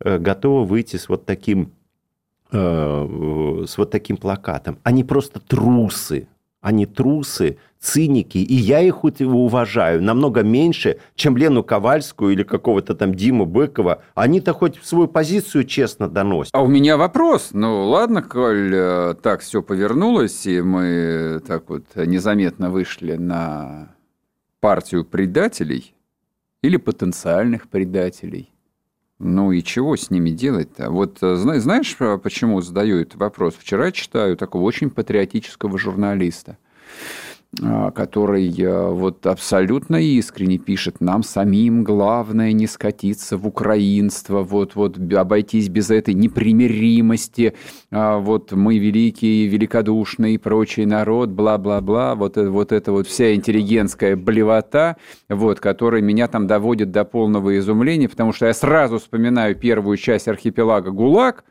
э, 0.00 0.18
готовы 0.18 0.66
выйти 0.66 0.96
с 0.96 1.08
вот 1.08 1.24
таким 1.24 1.72
э, 2.52 3.64
с 3.66 3.78
вот 3.78 3.90
таким 3.90 4.18
плакатом. 4.18 4.78
Они 4.82 5.02
просто 5.02 5.40
трусы. 5.40 6.28
Они 6.60 6.84
трусы, 6.84 7.56
циники. 7.78 8.36
И 8.36 8.54
я 8.54 8.82
их 8.82 9.02
уважаю 9.02 10.02
намного 10.02 10.42
меньше, 10.42 10.98
чем 11.14 11.38
Лену 11.38 11.64
Ковальскую 11.64 12.34
или 12.34 12.42
какого-то 12.42 12.94
там 12.94 13.14
Диму 13.14 13.46
Быкова. 13.46 14.02
Они-то 14.14 14.52
хоть 14.52 14.76
свою 14.84 15.08
позицию 15.08 15.64
честно 15.64 16.06
доносят. 16.06 16.54
А 16.54 16.62
у 16.62 16.66
меня 16.66 16.98
вопрос. 16.98 17.48
Ну, 17.52 17.88
ладно, 17.88 18.22
коль 18.22 18.74
э, 18.74 19.14
так 19.22 19.40
все 19.40 19.62
повернулось, 19.62 20.44
и 20.44 20.60
мы 20.60 21.40
так 21.46 21.70
вот 21.70 21.84
незаметно 21.96 22.70
вышли 22.70 23.14
на 23.14 23.94
партию 24.60 25.06
предателей– 25.06 25.94
или 26.62 26.76
потенциальных 26.76 27.68
предателей. 27.68 28.52
Ну 29.18 29.52
и 29.52 29.62
чего 29.62 29.96
с 29.96 30.10
ними 30.10 30.30
делать-то? 30.30 30.90
Вот 30.90 31.18
э, 31.22 31.36
знаешь, 31.36 31.94
э, 31.98 32.18
почему 32.18 32.60
задаю 32.62 33.00
этот 33.00 33.16
вопрос? 33.16 33.54
Вчера 33.58 33.92
читаю 33.92 34.36
такого 34.36 34.62
очень 34.62 34.90
патриотического 34.90 35.78
журналиста– 35.78 36.56
который 37.58 38.48
э, 38.48 38.90
вот 38.90 39.26
абсолютно 39.26 39.96
искренне 39.96 40.56
пишет, 40.56 41.00
нам 41.00 41.24
самим 41.24 41.82
главное 41.82 42.52
не 42.52 42.68
скатиться 42.68 43.36
в 43.36 43.46
украинство, 43.46 44.42
вот, 44.42 44.76
вот 44.76 44.98
обойтись 45.12 45.68
без 45.68 45.90
этой 45.90 46.14
непримиримости, 46.14 47.54
а, 47.90 48.18
вот 48.18 48.52
мы 48.52 48.78
великий, 48.78 49.48
великодушный 49.48 50.34
и 50.34 50.38
прочий 50.38 50.86
народ, 50.86 51.30
бла-бла-бла, 51.30 52.14
вот, 52.14 52.36
э, 52.36 52.48
вот 52.48 52.70
это 52.70 52.92
вот 52.92 53.08
вся 53.08 53.34
интеллигентская 53.34 54.14
блевота, 54.14 54.96
вот, 55.28 55.58
которая 55.58 56.02
меня 56.02 56.28
там 56.28 56.46
доводит 56.46 56.92
до 56.92 57.04
полного 57.04 57.58
изумления, 57.58 58.08
потому 58.08 58.32
что 58.32 58.46
я 58.46 58.54
сразу 58.54 59.00
вспоминаю 59.00 59.56
первую 59.56 59.96
часть 59.96 60.28
архипелага 60.28 60.92
ГУЛАГ, 60.92 61.44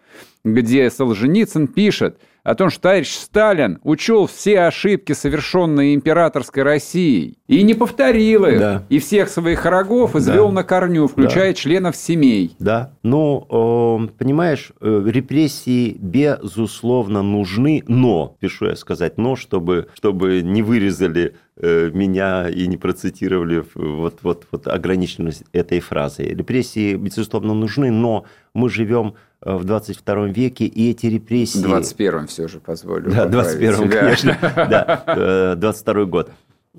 где 0.44 0.90
Солженицын 0.90 1.68
пишет– 1.68 2.20
о 2.44 2.56
том, 2.56 2.70
что 2.70 2.82
товарищ 2.82 3.14
Сталин 3.14 3.80
учел 3.84 4.28
все 4.28 4.62
ошибки, 4.62 5.14
совершенные 5.14 5.94
императорской 5.94 6.64
Россией, 6.64 7.38
и 7.48 7.62
не 7.64 7.74
повторил 7.74 8.46
их, 8.46 8.60
да. 8.60 8.84
и 8.90 9.00
всех 9.00 9.30
своих 9.30 9.66
врагов 9.66 10.16
извел 10.16 10.48
да. 10.48 10.56
на 10.56 10.64
корню, 10.64 11.08
включая 11.08 11.50
да. 11.50 11.54
членов 11.54 11.96
семей. 11.96 12.56
Да, 12.60 12.94
ну, 13.04 14.10
понимаешь, 14.18 14.72
э, 14.82 15.04
репрессии 15.06 15.96
безусловно 16.00 17.22
нужны, 17.22 17.84
но, 17.88 18.36
пишу 18.40 18.68
я 18.68 18.76
сказать 18.76 19.18
но, 19.18 19.36
чтобы, 19.36 19.90
чтобы 19.94 20.42
не 20.42 20.62
вырезали 20.62 21.36
меня 21.62 22.50
и 22.50 22.68
не 22.68 22.78
процитировали 22.78 23.64
вот, 23.76 24.20
вот, 24.22 24.48
вот 24.52 24.68
ограниченность 24.68 25.44
этой 25.52 25.80
фразы. 25.80 26.24
Репрессии, 26.24 26.96
безусловно, 26.96 27.54
нужны, 27.54 27.92
но 27.92 28.26
мы 28.54 28.70
живем 28.70 29.16
Э, 29.42 29.56
в 29.56 29.64
22 29.64 30.28
веке, 30.28 30.66
и 30.66 30.92
эти 30.92 31.06
репрессии... 31.06 31.60
В 31.60 31.68
21 31.68 32.28
все 32.28 32.48
же 32.48 32.60
позволю 32.60 33.12
Да, 33.12 33.26
21 33.26 33.90
конечно, 33.90 34.38
да, 34.56 35.56
22 35.56 36.02
э, 36.02 36.06
год. 36.06 36.32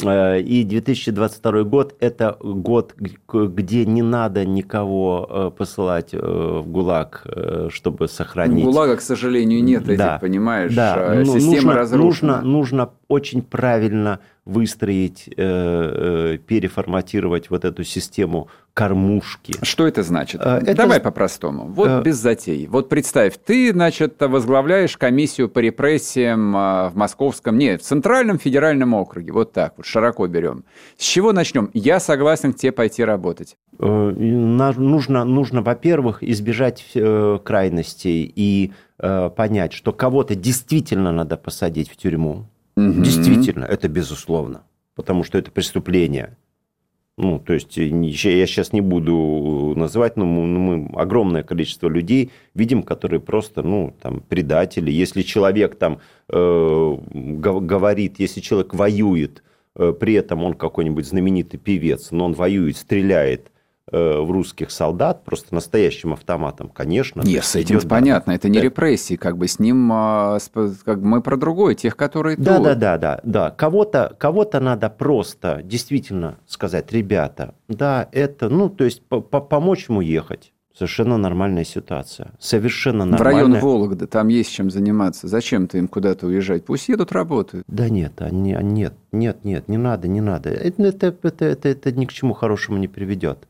Э, 0.03 0.41
и 0.41 0.65
2022 0.65 1.63
год– 1.63 1.95
это 2.01 2.37
год, 2.41 2.95
где 2.99 3.87
не 3.87 4.03
надо 4.03 4.45
никого 4.45 5.55
посылать 5.57 6.13
в 6.13 6.65
ГУЛАГ, 6.67 7.71
чтобы 7.71 8.09
сохранить. 8.09 8.65
ГУЛАГа, 8.65 8.97
к 8.97 9.01
сожалению, 9.01 9.65
нет, 9.65 9.85
да, 9.85 9.93
этих, 9.95 10.21
понимаешь, 10.21 10.75
да. 10.75 11.15
Ну, 11.17 11.25
Система 11.25 11.55
нужно, 11.55 11.75
разрушена. 11.75 12.37
Нужно, 12.43 12.51
нужно 12.51 12.91
очень 13.11 13.43
правильно 13.43 14.21
выстроить, 14.45 15.29
э, 15.29 15.33
э, 15.37 16.39
переформатировать 16.39 17.51
вот 17.51 17.65
эту 17.65 17.83
систему 17.85 18.49
кормушки. 18.73 19.53
Что 19.63 19.87
это 19.87 20.05
значит? 20.05 20.41
Э, 20.41 20.59
это... 20.59 20.75
Давай 20.75 21.01
по-простому. 21.01 21.67
Вот 21.67 21.89
э... 21.89 22.03
без 22.03 22.17
затей. 22.17 22.69
Вот 22.69 22.89
представь, 22.89 23.35
ты, 23.45 23.73
значит, 23.73 24.15
возглавляешь 24.21 24.97
комиссию 24.97 25.49
по 25.49 25.59
репрессиям 25.59 26.53
в 26.53 26.93
Московском, 26.95 27.59
нет, 27.59 27.83
в 27.83 27.85
Центральном 27.85 28.39
федеральном 28.39 28.95
округе. 28.95 29.33
Вот 29.33 29.53
так 29.53 29.75
вот, 29.77 29.87
широко 29.87 30.29
берем. 30.29 30.65
С 30.97 31.05
чего 31.05 31.33
начнем? 31.33 31.69
Я 31.75 31.99
согласен 31.99 32.53
к 32.53 32.57
тебе 32.57 32.71
пойти 32.71 33.05
работать. 33.05 33.57
Нужно, 33.79 35.25
нужно 35.25 35.63
во-первых, 35.63 36.23
избежать 36.23 36.85
крайностей 37.45 38.33
и 38.35 38.73
понять, 38.99 39.73
что 39.73 39.93
кого-то 39.93 40.37
действительно 40.37 41.11
надо 41.13 41.37
посадить 41.37 41.91
в 41.91 41.97
тюрьму 41.97 42.47
Угу. 42.81 43.03
Действительно, 43.03 43.65
это 43.65 43.89
безусловно, 43.89 44.63
потому 44.95 45.25
что 45.25 45.39
это 45.39 45.51
преступление. 45.51 46.37
Ну, 47.17 47.39
то 47.39 47.53
есть 47.53 47.77
э, 47.77 47.87
я 47.87 48.47
сейчас 48.47 48.73
не 48.73 48.81
буду 48.81 49.75
называть, 49.77 50.17
но 50.17 50.25
мы, 50.25 50.47
мы 50.47 50.91
огромное 50.99 51.43
количество 51.43 51.89
людей 51.89 52.31
видим, 52.55 52.83
которые 52.83 53.21
просто, 53.21 53.63
ну, 53.63 53.95
там, 54.01 54.21
предатели. 54.21 54.91
Если 54.91 55.23
человек 55.23 55.77
там 55.77 55.99
э, 56.29 56.97
говорит, 57.13 58.19
если 58.19 58.41
человек 58.41 58.73
воюет, 58.73 59.43
э, 59.77 59.93
при 59.93 60.15
этом 60.15 60.45
он 60.45 60.55
какой-нибудь 60.55 61.07
знаменитый 61.07 61.61
певец, 61.61 62.11
но 62.11 62.25
он 62.25 62.33
воюет, 62.33 62.79
стреляет, 62.79 63.51
Э, 63.51 63.60
в 63.91 64.31
русских 64.31 64.71
солдат 64.71 65.25
просто 65.25 65.55
настоящим 65.55 66.13
автоматом, 66.13 66.69
конечно. 66.69 67.23
Нет, 67.23 67.45
с 67.45 67.57
этим 67.57 67.79
идет, 67.79 67.89
понятно, 67.89 68.33
да. 68.33 68.37
это 68.37 68.49
не 68.49 68.59
да. 68.59 68.65
репрессии, 68.65 69.17
как 69.17 69.37
бы 69.37 69.49
с 69.49 69.59
ним, 69.59 69.91
а, 69.93 70.39
как 70.85 71.01
мы 71.01 71.21
про 71.23 71.37
другое, 71.37 71.75
тех, 71.75 71.97
которые 71.97 72.37
да, 72.37 72.57
тут. 72.57 72.65
Да, 72.65 72.75
да, 72.75 72.99
да, 72.99 73.21
да. 73.25 73.51
Кого-то, 73.51 74.15
кого-то 74.19 74.61
надо 74.61 74.91
просто 74.91 75.61
действительно 75.65 76.37
сказать, 76.47 76.93
ребята, 76.93 77.55
да, 77.69 78.09
это, 78.13 78.49
ну, 78.49 78.69
то 78.69 78.85
есть 78.85 79.03
помочь 79.05 79.89
ему 79.89 80.01
ехать. 80.01 80.53
Совершенно 80.73 81.19
нормальная 81.19 81.65
ситуация. 81.65 82.31
Совершенно 82.39 83.05
нормальная. 83.05 83.45
В 83.45 83.49
район 83.49 83.61
Вологды, 83.61 84.07
там 84.07 84.29
есть 84.29 84.51
чем 84.51 84.71
заниматься. 84.71 85.29
Зачем 85.29 85.67
ты 85.67 85.79
им 85.79 85.89
куда-то 85.89 86.27
уезжать? 86.27 86.65
Пусть 86.65 86.89
едут, 86.89 87.13
работают. 87.13 87.65
Да 87.67 87.89
нет, 87.89 88.23
они, 88.23 88.57
нет, 88.63 88.95
нет, 89.13 89.45
нет, 89.45 89.69
не 89.69 89.77
надо, 89.77 90.09
не 90.09 90.21
надо. 90.21 90.49
Это, 90.49 90.83
это, 90.85 91.15
это, 91.23 91.45
это, 91.45 91.69
это 91.69 91.93
ни 91.93 92.07
к 92.07 92.13
чему 92.13 92.33
хорошему 92.35 92.79
не 92.79 92.89
приведет 92.89 93.47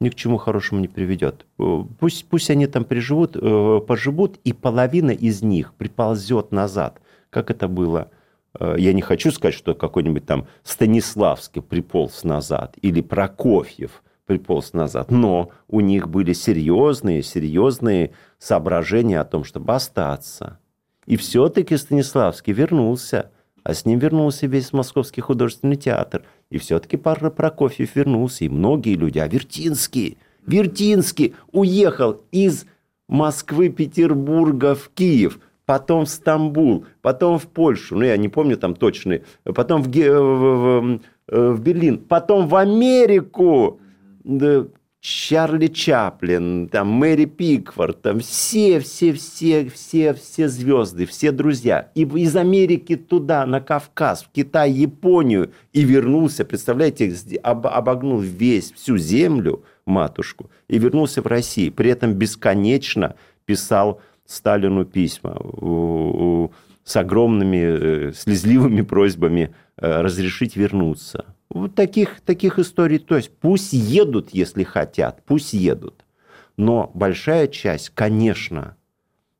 ни 0.00 0.08
к 0.08 0.14
чему 0.14 0.36
хорошему 0.36 0.80
не 0.80 0.88
приведет. 0.88 1.46
Э, 1.58 1.84
пусть, 1.98 2.28
пусть 2.28 2.50
они 2.50 2.66
там 2.66 2.84
приживут, 2.84 3.36
э, 3.36 3.80
поживут, 3.86 4.38
и 4.44 4.52
половина 4.52 5.10
из 5.10 5.42
них 5.42 5.74
приползет 5.74 6.52
назад, 6.52 7.00
как 7.30 7.50
это 7.50 7.68
было. 7.68 8.10
Э, 8.58 8.76
я 8.78 8.92
не 8.92 9.02
хочу 9.02 9.30
сказать, 9.30 9.54
что 9.54 9.74
какой-нибудь 9.74 10.26
там 10.26 10.46
Станиславский 10.62 11.62
приполз 11.62 12.24
назад 12.24 12.76
или 12.82 13.00
Прокофьев 13.00 14.02
приполз 14.26 14.72
назад, 14.72 15.10
но 15.10 15.50
у 15.68 15.80
них 15.80 16.08
были 16.08 16.32
серьезные, 16.32 17.22
серьезные 17.22 18.10
соображения 18.38 19.20
о 19.20 19.24
том, 19.24 19.44
чтобы 19.44 19.74
остаться. 19.74 20.58
И 21.06 21.16
все-таки 21.16 21.76
Станиславский 21.76 22.52
вернулся, 22.52 23.30
а 23.66 23.74
с 23.74 23.84
ним 23.84 23.98
вернулся 23.98 24.46
весь 24.46 24.72
Московский 24.72 25.20
художественный 25.20 25.76
театр– 25.76 26.22
и 26.50 26.58
все-таки 26.58 26.96
Павел 26.96 27.30
Прокофьев 27.30 27.96
вернулся, 27.96 28.44
и 28.44 28.48
многие 28.48 28.94
люди, 28.94 29.18
а 29.18 29.26
Вертинский, 29.26 30.18
Вертинский 30.46 31.34
уехал 31.50 32.22
из 32.30 32.66
Москвы, 33.08 33.68
Петербурга 33.68 34.74
в 34.74 34.90
Киев, 34.94 35.40
потом 35.64 36.04
в 36.04 36.08
Стамбул, 36.08 36.86
потом 37.02 37.38
в 37.38 37.48
Польшу, 37.48 37.96
ну 37.96 38.04
я 38.04 38.16
не 38.16 38.28
помню 38.28 38.56
там 38.56 38.74
точно, 38.74 39.20
потом 39.42 39.82
в, 39.82 39.88
в, 39.88 40.80
в, 40.80 41.00
в 41.28 41.60
Берлин, 41.60 41.98
потом 41.98 42.46
в 42.48 42.54
Америку. 42.54 43.80
Чарли 45.00 45.68
Чаплин, 45.68 46.68
там 46.68 46.88
Мэри 46.88 47.26
Пикфорд, 47.26 48.02
там 48.02 48.20
все, 48.20 48.80
все, 48.80 49.12
все, 49.12 49.68
все, 49.68 50.14
все 50.14 50.48
звезды, 50.48 51.06
все 51.06 51.30
друзья. 51.30 51.90
И 51.94 52.02
из 52.02 52.34
Америки 52.34 52.96
туда, 52.96 53.46
на 53.46 53.60
Кавказ, 53.60 54.24
в 54.24 54.30
Китай, 54.32 54.72
Японию. 54.72 55.52
И 55.72 55.84
вернулся, 55.84 56.44
представляете, 56.44 57.14
об, 57.42 57.66
обогнул 57.66 58.18
весь, 58.18 58.72
всю 58.72 58.98
землю, 58.98 59.62
матушку, 59.86 60.50
и 60.68 60.78
вернулся 60.78 61.22
в 61.22 61.26
Россию. 61.26 61.72
При 61.72 61.90
этом 61.90 62.14
бесконечно 62.14 63.14
писал 63.44 64.00
Сталину 64.26 64.84
письма 64.84 65.36
с 66.84 66.96
огромными 66.96 68.08
э, 68.08 68.12
слезливыми 68.12 68.82
просьбами 68.82 69.54
э, 69.76 70.00
разрешить 70.00 70.56
вернуться. 70.56 71.35
Вот 71.48 71.74
таких, 71.74 72.20
таких 72.20 72.58
историй. 72.58 72.98
То 72.98 73.16
есть 73.16 73.30
пусть 73.38 73.72
едут, 73.72 74.30
если 74.32 74.64
хотят, 74.64 75.22
пусть 75.24 75.52
едут. 75.52 76.04
Но 76.56 76.90
большая 76.94 77.48
часть, 77.48 77.90
конечно, 77.90 78.76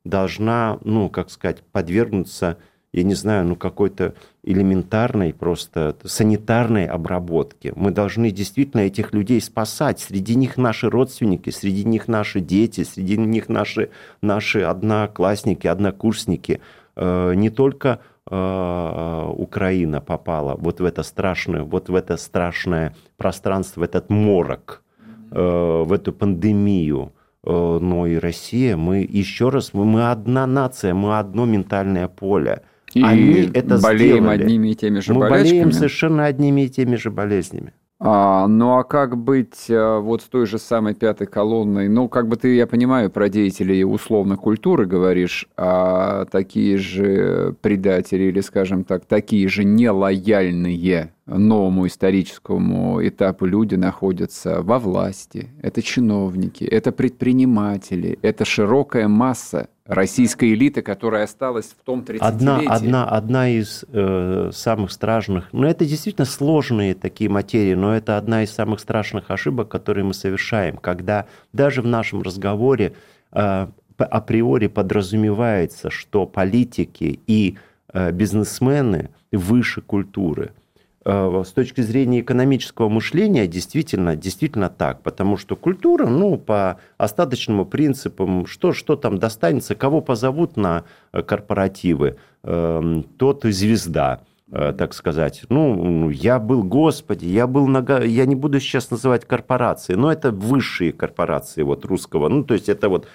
должна, 0.05 0.79
ну, 0.85 1.09
как 1.09 1.31
сказать, 1.31 1.63
подвергнуться, 1.73 2.59
я 2.93 3.03
не 3.03 3.15
знаю, 3.15 3.47
ну, 3.47 3.57
какой-то 3.57 4.15
элементарной 4.43 5.35
просто 5.35 5.97
санитарной 6.05 6.87
обработке. 6.87 7.73
Мы 7.77 7.91
должны 7.91 8.31
действительно 8.31 8.83
этих 8.83 9.13
людей 9.13 9.41
спасать. 9.41 10.01
Среди 10.01 10.35
них 10.35 10.57
наши 10.57 10.89
родственники, 10.89 11.51
среди 11.51 11.85
них 11.85 12.09
наши 12.09 12.41
дети, 12.41 12.85
среди 12.85 13.19
них 13.19 13.49
наши, 13.49 13.91
наши 14.23 14.63
одноклассники, 14.63 15.67
однокурсники. 15.67 16.61
Э, 16.95 17.35
не 17.35 17.51
только 17.51 18.01
Украина 18.29 20.01
попала 20.01 20.57
вот 20.57 20.81
в 20.81 20.85
это 20.85 21.03
страшное, 21.05 21.63
вот 21.63 21.89
в 21.89 21.95
это 21.95 22.17
страшное 22.17 22.95
пространство, 23.17 23.81
в 23.81 23.83
этот 23.85 24.11
морок, 24.11 24.83
э, 25.31 25.85
в 25.87 25.93
эту 25.93 26.13
пандемию. 26.13 27.13
Э, 27.45 27.79
но 27.81 28.07
и 28.07 28.17
Россия, 28.17 28.77
мы 28.77 29.07
еще 29.09 29.51
раз, 29.51 29.73
мы 29.73 30.11
одна 30.11 30.47
нация, 30.47 30.93
мы 30.93 31.19
одно 31.19 31.47
ментальное 31.47 32.09
поле. 32.09 32.63
И 32.95 33.03
Они 33.03 33.51
это 33.55 33.79
болеем 33.79 34.25
сделали. 34.25 34.43
одними 34.43 34.69
и 34.69 34.75
теми 34.75 35.01
же 35.01 35.15
мы 35.15 35.21
болячками. 35.21 35.43
Мы 35.43 35.51
болеем 35.51 35.73
совершенно 35.73 36.25
одними 36.25 36.63
и 36.63 36.69
теми 36.69 36.97
же 36.97 37.11
болезнями. 37.11 37.73
А, 37.99 38.47
ну 38.47 38.77
а 38.77 38.85
как 38.85 39.17
быть 39.17 39.71
а, 39.71 40.01
вот 40.01 40.21
с 40.21 40.25
той 40.27 40.47
же 40.47 40.59
самой 40.59 40.95
пятой 40.95 41.27
колонной? 41.27 41.89
Ну, 41.89 42.09
как 42.09 42.29
бы 42.29 42.37
ты, 42.37 42.55
я 42.55 42.67
понимаю, 42.67 43.11
про 43.11 43.31
деятелей 43.31 43.85
условно 43.85 44.37
культуры 44.37 44.85
говоришь, 44.85 45.49
а 45.57 46.27
такие 46.27 46.77
же 46.77 47.55
предатели 47.63 48.25
или, 48.25 48.41
скажем 48.41 48.85
так, 48.85 49.07
такие 49.07 49.49
же 49.49 49.65
нелояльные 49.65 51.13
новому 51.25 51.87
историческому 51.87 53.07
этапу 53.07 53.47
люди 53.47 53.77
находятся 53.77 54.63
во 54.63 54.79
власти. 54.79 55.49
Это 55.63 55.81
чиновники, 55.81 56.65
это 56.65 56.93
предприниматели, 56.93 58.19
это 58.21 58.45
широкая 58.45 59.09
масса 59.09 59.69
российской 59.87 60.53
элиты, 60.55 60.83
которая 60.83 61.25
осталась 61.25 61.67
в 61.67 61.85
том 61.85 62.05
30 62.05 62.23
одна, 62.23 62.61
одна, 62.67 63.05
одна 63.09 63.49
из 63.49 63.85
э, 63.93 64.51
самых 64.53 64.91
страшных, 64.91 65.49
ну 65.53 65.67
это 65.67 65.85
действительно 65.85 66.25
сложные 66.25 66.95
такие 66.95 67.31
материи, 67.31 67.75
но 67.75 67.95
это 67.95 68.17
одна 68.17 68.43
из 68.43 68.51
самых 68.53 68.81
страшных 68.81 69.31
ошибок, 69.31 69.69
которые 69.69 70.05
мы 70.05 70.15
совершаем, 70.15 70.77
когда 70.77 71.27
даже 71.53 71.83
в 71.83 71.87
нашем 71.87 72.23
разговоре 72.23 72.95
э, 73.33 73.67
априори 73.97 74.67
подразумевается, 74.67 75.91
что 75.91 76.27
политики 76.27 77.21
и 77.27 77.57
э, 77.93 78.11
бизнесмены 78.13 79.11
выше 79.31 79.81
культуры– 79.81 80.53
с 81.07 81.53
точки 81.53 81.83
зрения 81.83 82.21
экономического 82.21 82.89
мышления 82.89 83.47
действительно, 83.47 84.17
действительно 84.17 84.69
так, 84.69 85.03
потому 85.03 85.37
что 85.37 85.55
культура, 85.55 86.07
ну, 86.07 86.37
по 86.37 86.81
остаточному 86.99 87.65
принципам, 87.65 88.47
что, 88.47 88.73
что 88.73 88.97
там 88.97 89.19
достанется, 89.19 89.77
кого 89.77 90.01
позовут 90.01 90.57
на 90.57 90.83
э, 91.13 91.23
корпоративы, 91.23 92.17
эм, 92.43 93.05
тот 93.19 93.45
и 93.45 93.53
звезда 93.53 94.23
э, 94.51 94.75
так 94.77 94.95
сказать. 94.95 95.45
Ну, 95.49 96.11
я 96.11 96.41
был, 96.41 96.65
господи, 96.65 97.27
я 97.27 97.47
был, 97.47 97.69
на, 97.69 98.03
я 98.03 98.27
не 98.27 98.35
буду 98.35 98.59
сейчас 98.59 98.91
называть 98.91 99.25
корпорации, 99.27 99.95
но 99.95 100.11
это 100.11 100.33
высшие 100.33 100.93
корпорации 100.93 101.63
вот 101.63 101.85
русского, 101.85 102.29
ну, 102.29 102.43
то 102.43 102.55
есть 102.55 102.69
это 102.69 102.89
вот 102.89 103.07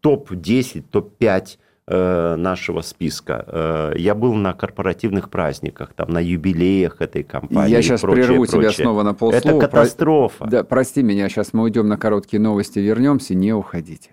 топ-10, 0.00 0.84
топ-5 0.92 1.44
Э, 1.44 1.65
нашего 1.88 2.80
списка. 2.80 3.44
Э, 3.46 3.92
я 3.96 4.14
был 4.14 4.34
на 4.34 4.52
корпоративных 4.52 5.30
праздниках, 5.30 5.92
там, 5.94 6.10
на 6.10 6.18
юбилеях 6.18 7.00
этой 7.00 7.22
компании. 7.22 7.70
Я 7.70 7.82
сейчас 7.82 8.00
прочее, 8.00 8.24
прерву 8.24 8.46
прочее. 8.46 8.72
тебя 8.72 8.84
снова 8.84 9.02
на 9.02 9.14
полслова. 9.14 9.56
Это 9.56 9.68
катастрофа. 9.68 10.38
Про... 10.38 10.50
Да, 10.50 10.64
прости 10.64 11.02
меня, 11.02 11.28
сейчас 11.28 11.52
мы 11.52 11.62
уйдем 11.62 11.86
на 11.86 11.96
короткие 11.96 12.40
новости, 12.40 12.80
вернемся, 12.80 13.34
не 13.34 13.52
уходите. 13.52 14.10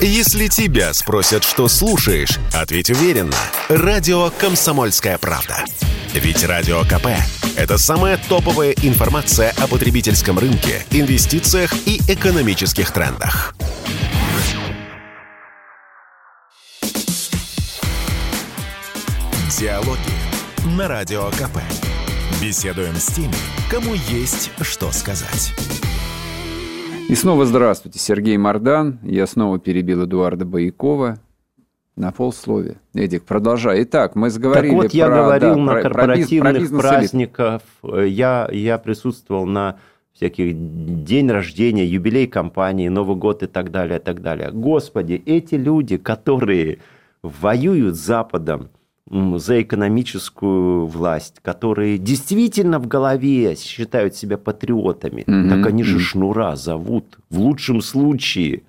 Если 0.00 0.48
тебя 0.48 0.92
спросят, 0.92 1.42
что 1.42 1.68
слушаешь, 1.68 2.38
ответь 2.54 2.90
уверенно. 2.90 3.32
Радио 3.70 4.28
«Комсомольская 4.38 5.16
правда». 5.16 5.64
Ведь 6.12 6.44
Радио 6.46 6.82
КП– 6.82 7.06
это 7.56 7.78
самая 7.78 8.18
топовая 8.28 8.74
информация 8.82 9.54
о 9.58 9.66
потребительском 9.66 10.38
рынке, 10.38 10.84
инвестициях 10.90 11.72
и 11.86 11.98
экономических 12.08 12.90
трендах. 12.90 13.54
Диалоги 19.58 20.76
на 20.76 20.86
Радио 20.86 21.30
КП. 21.30 21.56
Беседуем 22.42 22.92
с 22.92 23.06
теми, 23.06 23.32
кому 23.70 23.94
есть 23.94 24.52
что 24.60 24.92
сказать. 24.92 25.54
И 27.08 27.14
снова 27.14 27.46
здравствуйте, 27.46 27.98
Сергей 27.98 28.36
Мордан. 28.36 28.98
Я 29.02 29.26
снова 29.26 29.58
перебил 29.58 30.04
Эдуарда 30.04 30.44
Боякова 30.44 31.20
на 31.96 32.12
полслове. 32.12 32.76
Эдик, 32.92 33.24
продолжай. 33.24 33.84
Итак, 33.84 34.14
мы 34.14 34.28
заговорили 34.28 34.72
так 34.72 34.82
вот, 34.82 34.92
я 34.92 35.06
про, 35.06 35.16
говорил 35.16 35.54
да, 35.54 35.60
на 35.60 35.72
про, 35.72 35.82
корпоративных 35.82 36.68
про 36.68 36.78
праздниках, 36.78 37.62
я, 37.82 38.50
я 38.52 38.76
присутствовал 38.76 39.46
на 39.46 39.78
всяких 40.12 40.52
день 41.04 41.30
рождения, 41.30 41.86
юбилей 41.86 42.26
компании, 42.26 42.88
Новый 42.88 43.16
год 43.16 43.42
и 43.42 43.46
так 43.46 43.70
далее, 43.70 44.00
и 44.00 44.02
так 44.02 44.20
далее. 44.20 44.50
Господи, 44.50 45.22
эти 45.24 45.54
люди, 45.54 45.96
которые 45.96 46.80
воюют 47.22 47.96
с 47.96 48.00
Западом 48.00 48.68
за 49.08 49.62
экономическую 49.62 50.86
власть, 50.86 51.36
которые 51.42 51.98
действительно 51.98 52.78
в 52.80 52.88
голове 52.88 53.54
считают 53.54 54.16
себя 54.16 54.36
патриотами, 54.36 55.22
mm-hmm. 55.22 55.48
так 55.48 55.66
они 55.66 55.84
же 55.84 56.00
шнура 56.00 56.56
зовут 56.56 57.18
в 57.30 57.38
лучшем 57.38 57.80
случае, 57.82 58.64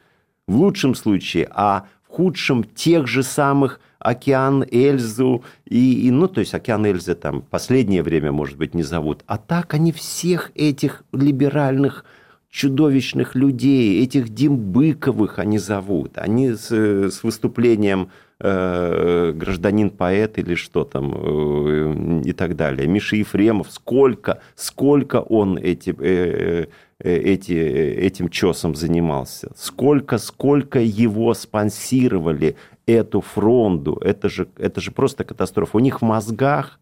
в 0.48 0.56
лучшем 0.58 0.94
случае, 0.94 1.50
а 1.52 1.88
в 2.08 2.14
худшем 2.14 2.64
тех 2.64 3.08
же 3.08 3.24
самых 3.24 3.80
океан 3.98 4.64
Эльзу 4.70 5.44
и, 5.66 6.08
и 6.08 6.12
ну 6.12 6.28
то 6.28 6.40
есть 6.40 6.54
океан 6.54 6.86
Эльзы 6.86 7.16
там 7.16 7.42
последнее 7.42 8.04
время 8.04 8.32
может 8.32 8.58
быть 8.58 8.76
не 8.76 8.84
зовут, 8.84 9.24
а 9.26 9.38
так 9.38 9.74
они 9.74 9.92
всех 9.92 10.52
этих 10.54 11.04
либеральных 11.12 12.06
чудовищных 12.50 13.36
людей, 13.36 14.04
этих 14.04 14.30
Димбыковых 14.30 15.40
они 15.40 15.58
зовут. 15.58 16.18
Они 16.18 16.54
с, 16.54 16.72
с 16.72 17.24
выступлением 17.24 18.10
э, 18.40 19.32
гражданин-поэт 19.34 20.38
или 20.40 20.56
что 20.56 20.84
там 20.84 21.14
э, 21.16 22.22
и 22.26 22.34
так 22.34 22.56
далее. 22.56 22.88
Миша 22.88 23.16
Ефремов, 23.16 23.72
сколько, 23.72 24.42
сколько 24.56 25.22
он 25.22 25.58
эти, 25.58 25.96
э, 26.00 26.68
эти, 27.00 27.54
этим 27.54 28.30
чесом 28.30 28.76
занимался, 28.76 29.52
сколько, 29.56 30.18
сколько 30.18 30.80
его 30.80 31.34
спонсировали 31.34 32.56
эту 32.86 33.22
фронту. 33.22 34.00
Это 34.02 34.30
же, 34.30 34.48
это 34.58 34.82
же 34.82 34.92
просто 34.92 35.24
катастрофа. 35.24 35.78
У 35.78 35.80
них 35.80 36.02
в 36.02 36.06
мозгах 36.06 36.80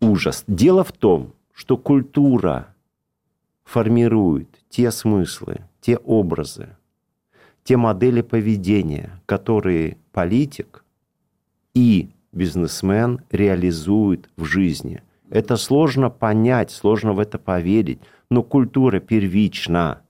ужас. 0.00 0.44
Дело 0.46 0.84
в 0.84 0.92
том, 0.92 1.34
что 1.52 1.76
культура 1.76 2.74
формирует 3.64 4.48
те 4.68 4.90
смыслы, 4.90 5.62
те 5.80 5.96
образы, 5.96 6.76
те 7.64 7.76
модели 7.76 8.22
поведения, 8.22 9.20
которые 9.26 9.98
политик 10.12 10.84
и 11.74 12.10
бизнесмен 12.32 13.20
реализуют 13.30 14.30
в 14.36 14.44
жизни. 14.44 15.02
Это 15.30 15.56
сложно 15.56 16.10
понять, 16.10 16.70
сложно 16.70 17.12
в 17.12 17.18
это 17.18 17.38
поверить, 17.38 18.00
но 18.30 18.42
культура 18.42 19.00
первична. 19.00 20.02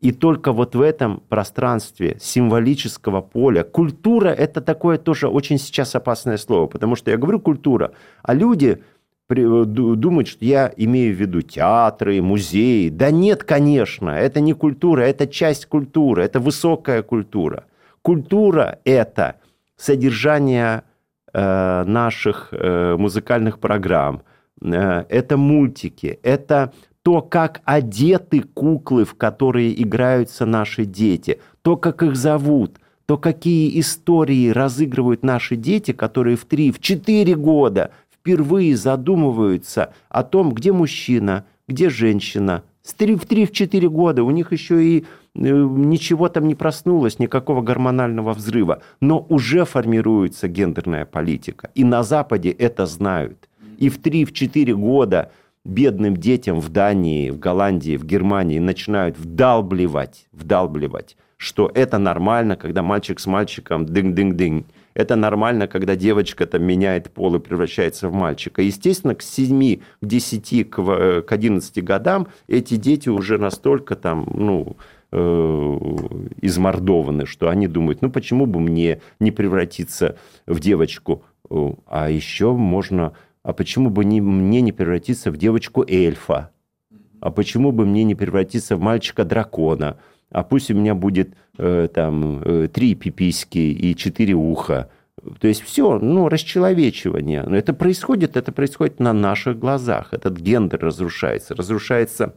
И 0.00 0.12
только 0.12 0.52
вот 0.52 0.76
в 0.76 0.80
этом 0.80 1.20
пространстве 1.28 2.16
символического 2.20 3.20
поля 3.20 3.64
культура 3.64 4.28
это 4.28 4.60
такое 4.60 4.96
тоже 4.96 5.28
очень 5.28 5.58
сейчас 5.58 5.94
опасное 5.96 6.36
слово, 6.36 6.66
потому 6.66 6.94
что 6.94 7.10
я 7.10 7.16
говорю 7.16 7.40
культура, 7.40 7.92
а 8.22 8.32
люди 8.34 8.82
думать, 9.28 10.28
что 10.28 10.44
я 10.44 10.72
имею 10.76 11.14
в 11.14 11.20
виду 11.20 11.42
театры, 11.42 12.22
музеи. 12.22 12.88
Да 12.88 13.10
нет, 13.10 13.44
конечно, 13.44 14.10
это 14.10 14.40
не 14.40 14.54
культура, 14.54 15.02
это 15.02 15.26
часть 15.26 15.66
культуры, 15.66 16.22
это 16.22 16.40
высокая 16.40 17.02
культура. 17.02 17.64
Культура– 18.02 18.78
это 18.84 19.36
содержание 19.76 20.82
э, 21.32 21.84
наших 21.84 22.48
э, 22.52 22.96
музыкальных 22.96 23.58
программ, 23.58 24.22
э, 24.62 25.04
это 25.08 25.36
мультики, 25.36 26.18
это 26.22 26.72
то, 27.02 27.20
как 27.20 27.60
одеты 27.64 28.40
куклы, 28.40 29.04
в 29.04 29.14
которые 29.14 29.80
играются 29.82 30.46
наши 30.46 30.84
дети, 30.84 31.40
то, 31.62 31.76
как 31.76 32.02
их 32.02 32.16
зовут, 32.16 32.78
то, 33.06 33.18
какие 33.18 33.78
истории 33.80 34.50
разыгрывают 34.50 35.22
наши 35.22 35.56
дети, 35.56 35.92
которые 35.92 36.36
в 36.36 36.46
3-4 36.46 37.34
года 37.34 37.90
впервые 38.20 38.76
задумываются 38.76 39.92
о 40.08 40.22
том, 40.22 40.52
где 40.52 40.72
мужчина, 40.72 41.44
где 41.66 41.90
женщина. 41.90 42.62
В 42.82 42.94
3-4 42.98 43.88
года 43.88 44.22
у 44.22 44.30
них 44.30 44.52
еще 44.52 44.82
и 44.82 45.00
э, 45.00 45.04
ничего 45.34 46.28
там 46.28 46.48
не 46.48 46.54
проснулось, 46.54 47.18
никакого 47.18 47.60
гормонального 47.60 48.32
взрыва, 48.32 48.82
но 49.00 49.26
уже 49.28 49.64
формируется 49.64 50.48
гендерная 50.48 51.04
политика. 51.04 51.70
И 51.74 51.84
на 51.84 52.02
Западе 52.02 52.50
это 52.50 52.86
знают. 52.86 53.48
И 53.76 53.90
в 53.90 54.00
3-4 54.00 54.72
года 54.74 55.30
бедным 55.64 56.16
детям 56.16 56.60
в 56.60 56.70
Дании, 56.70 57.30
в 57.30 57.38
Голландии, 57.38 57.96
в 57.96 58.04
Германии 58.04 58.58
начинают 58.58 59.18
вдалбливать, 59.18 60.26
вдалбливать, 60.32 61.16
что 61.36 61.70
это 61.74 61.98
нормально, 61.98 62.56
когда 62.56 62.82
мальчик 62.82 63.20
с 63.20 63.26
мальчиком 63.26 63.84
дынь-дынь-дынь. 63.84 64.64
Это 64.98 65.14
нормально, 65.14 65.68
когда 65.68 65.94
девочка 65.94 66.44
там 66.44 66.64
меняет 66.64 67.12
пол 67.12 67.36
и 67.36 67.38
превращается 67.38 68.08
в 68.08 68.14
мальчика. 68.14 68.62
Естественно, 68.62 69.14
к 69.14 69.22
7, 69.22 69.76
к 69.76 69.80
10, 70.04 70.70
к 70.70 71.24
11 71.28 71.84
годам 71.84 72.26
эти 72.48 72.74
дети 72.74 73.08
уже 73.08 73.38
настолько 73.38 73.94
там, 73.94 74.28
ну, 74.34 74.76
э, 75.12 75.78
измордованы, 76.42 77.26
что 77.26 77.48
они 77.48 77.68
думают, 77.68 78.02
ну 78.02 78.10
почему 78.10 78.46
бы 78.46 78.58
мне 78.58 79.00
не 79.20 79.30
превратиться 79.30 80.18
в 80.46 80.58
девочку? 80.58 81.22
А 81.86 82.10
еще 82.10 82.52
можно, 82.54 83.12
а 83.44 83.52
почему 83.52 83.90
бы 83.90 84.04
не, 84.04 84.20
мне 84.20 84.60
не 84.62 84.72
превратиться 84.72 85.30
в 85.30 85.36
девочку 85.36 85.84
эльфа? 85.86 86.50
А 87.20 87.30
почему 87.30 87.70
бы 87.70 87.86
мне 87.86 88.02
не 88.02 88.16
превратиться 88.16 88.74
в 88.74 88.80
мальчика-дракона? 88.80 89.98
А 90.30 90.42
пусть 90.42 90.70
у 90.70 90.74
меня 90.74 90.94
будет 90.94 91.34
э, 91.56 91.88
там 91.92 92.42
э, 92.44 92.68
три 92.68 92.94
пиписьки 92.94 93.58
и 93.58 93.96
четыре 93.96 94.34
уха. 94.34 94.90
То 95.40 95.48
есть 95.48 95.62
все, 95.62 95.98
ну, 95.98 96.28
расчеловечивание. 96.28 97.42
Но 97.42 97.56
это 97.56 97.72
происходит, 97.72 98.36
это 98.36 98.52
происходит 98.52 99.00
на 99.00 99.12
наших 99.12 99.58
глазах. 99.58 100.12
Этот 100.12 100.38
гендер 100.38 100.80
разрушается, 100.80 101.54
разрушается 101.54 102.34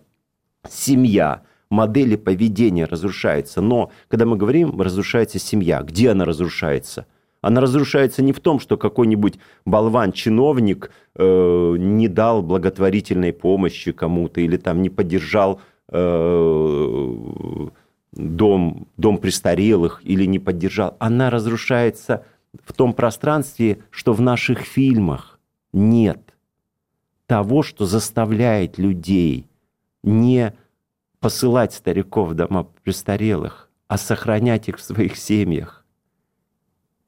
семья, 0.68 1.44
модели 1.70 2.16
поведения 2.16 2.86
разрушаются. 2.86 3.62
Но 3.62 3.92
когда 4.08 4.26
мы 4.26 4.38
говорим, 4.38 4.80
разрушается 4.82 5.40
семья, 5.40 5.82
где 5.82 6.12
она 6.12 6.26
разрушается? 6.26 7.06
Она 7.42 7.60
разрушается 7.60 8.22
не 8.22 8.34
в 8.34 8.40
том, 8.40 8.60
что 8.60 8.78
какой-нибудь 8.78 9.40
болван-чиновник 9.66 10.92
э, 11.16 11.76
не 11.78 12.08
дал 12.08 12.44
благотворительной 12.44 13.34
помощи 13.34 13.92
кому-то 13.92 14.42
или 14.42 14.58
там 14.58 14.82
не 14.84 14.90
поддержал 14.90 15.60
э, 15.90 17.16
дом, 18.14 18.88
дом 18.98 19.18
престарелых 19.18 20.02
или 20.04 20.26
не 20.26 20.40
поддержал, 20.40 20.96
она 21.00 21.30
разрушается 21.30 22.26
в 22.64 22.74
том 22.74 22.94
пространстве, 22.94 23.84
что 23.90 24.14
в 24.14 24.22
наших 24.22 24.60
фильмах 24.60 25.40
нет 25.74 26.36
того, 27.26 27.64
что 27.64 27.86
заставляет 27.86 28.78
людей 28.78 29.48
не 30.04 30.54
посылать 31.20 31.74
стариков 31.74 32.30
в 32.30 32.34
дома 32.34 32.64
престарелых, 32.84 33.70
а 33.88 33.98
сохранять 33.98 34.68
их 34.68 34.78
в 34.78 34.84
своих 34.84 35.16
семьях 35.16 35.81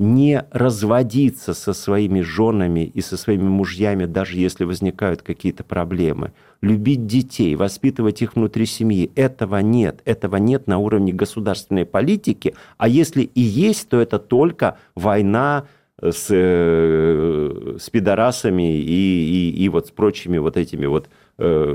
не 0.03 0.45
разводиться 0.51 1.53
со 1.53 1.73
своими 1.73 2.21
женами 2.21 2.85
и 2.85 3.01
со 3.01 3.17
своими 3.17 3.47
мужьями, 3.47 4.05
даже 4.05 4.37
если 4.37 4.65
возникают 4.65 5.21
какие-то 5.21 5.63
проблемы. 5.63 6.33
Любить 6.61 7.07
детей, 7.07 7.55
воспитывать 7.55 8.21
их 8.21 8.35
внутри 8.35 8.65
семьи. 8.65 9.11
Этого 9.15 9.57
нет. 9.57 10.01
Этого 10.05 10.35
нет 10.35 10.67
на 10.67 10.77
уровне 10.77 11.13
государственной 11.13 11.85
политики. 11.85 12.53
А 12.77 12.87
если 12.87 13.23
и 13.23 13.41
есть, 13.41 13.89
то 13.89 13.99
это 13.99 14.19
только 14.19 14.77
война 14.95 15.65
с, 16.01 16.27
э, 16.29 17.77
с 17.79 17.89
пидорасами 17.89 18.77
и, 18.77 19.51
и, 19.51 19.63
и 19.63 19.69
вот 19.69 19.87
с 19.87 19.91
прочими 19.91 20.37
вот 20.37 20.57
этими 20.57 20.85
вот 20.85 21.07
э, 21.07 21.09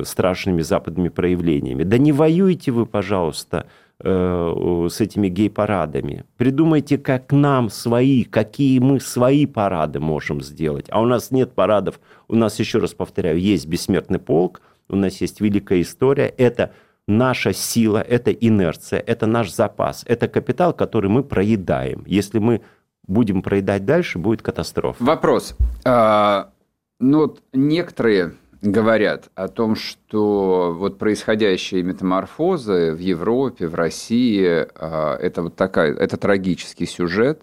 страшными 0.04 0.62
западными 0.62 1.08
проявлениями. 1.08 1.82
Да 1.82 1.98
не 1.98 2.12
воюйте 2.12 2.70
вы, 2.70 2.86
пожалуйста, 2.86 3.66
Э, 4.00 4.86
с 4.88 5.00
этими 5.00 5.26
гей-парадами. 5.26 6.24
Придумайте, 6.36 6.98
как 6.98 7.32
нам 7.32 7.68
свои, 7.68 8.22
какие 8.22 8.78
мы 8.78 9.00
свои 9.00 9.44
парады 9.44 9.98
можем 9.98 10.40
сделать. 10.40 10.86
А 10.90 11.00
у 11.00 11.04
нас 11.04 11.32
нет 11.32 11.52
парадов. 11.52 11.98
У 12.28 12.36
нас, 12.36 12.60
еще 12.60 12.78
раз 12.78 12.94
повторяю, 12.94 13.40
есть 13.40 13.66
бессмертный 13.66 14.20
полк, 14.20 14.60
у 14.88 14.94
нас 14.94 15.20
есть 15.20 15.40
великая 15.40 15.82
история. 15.82 16.28
Это 16.28 16.70
наша 17.08 17.52
сила, 17.52 17.98
это 17.98 18.30
инерция, 18.30 19.00
это 19.00 19.26
наш 19.26 19.52
запас, 19.52 20.04
это 20.06 20.28
капитал, 20.28 20.72
который 20.72 21.10
мы 21.10 21.24
проедаем. 21.24 22.04
Если 22.06 22.38
мы 22.38 22.60
будем 23.04 23.42
проедать 23.42 23.84
дальше, 23.84 24.20
будет 24.20 24.42
катастрофа. 24.42 25.02
Вопрос. 25.02 25.56
А, 25.84 26.52
ну, 27.00 27.22
вот 27.22 27.42
некоторые 27.52 28.34
говорят 28.62 29.30
о 29.34 29.48
том, 29.48 29.76
что 29.76 30.74
вот 30.76 30.98
происходящие 30.98 31.82
метаморфозы 31.82 32.92
в 32.92 32.98
Европе, 32.98 33.66
в 33.66 33.74
России, 33.74 34.66
а, 34.74 35.16
это 35.16 35.42
вот 35.42 35.56
такая, 35.56 35.94
это 35.94 36.16
трагический 36.16 36.86
сюжет. 36.86 37.42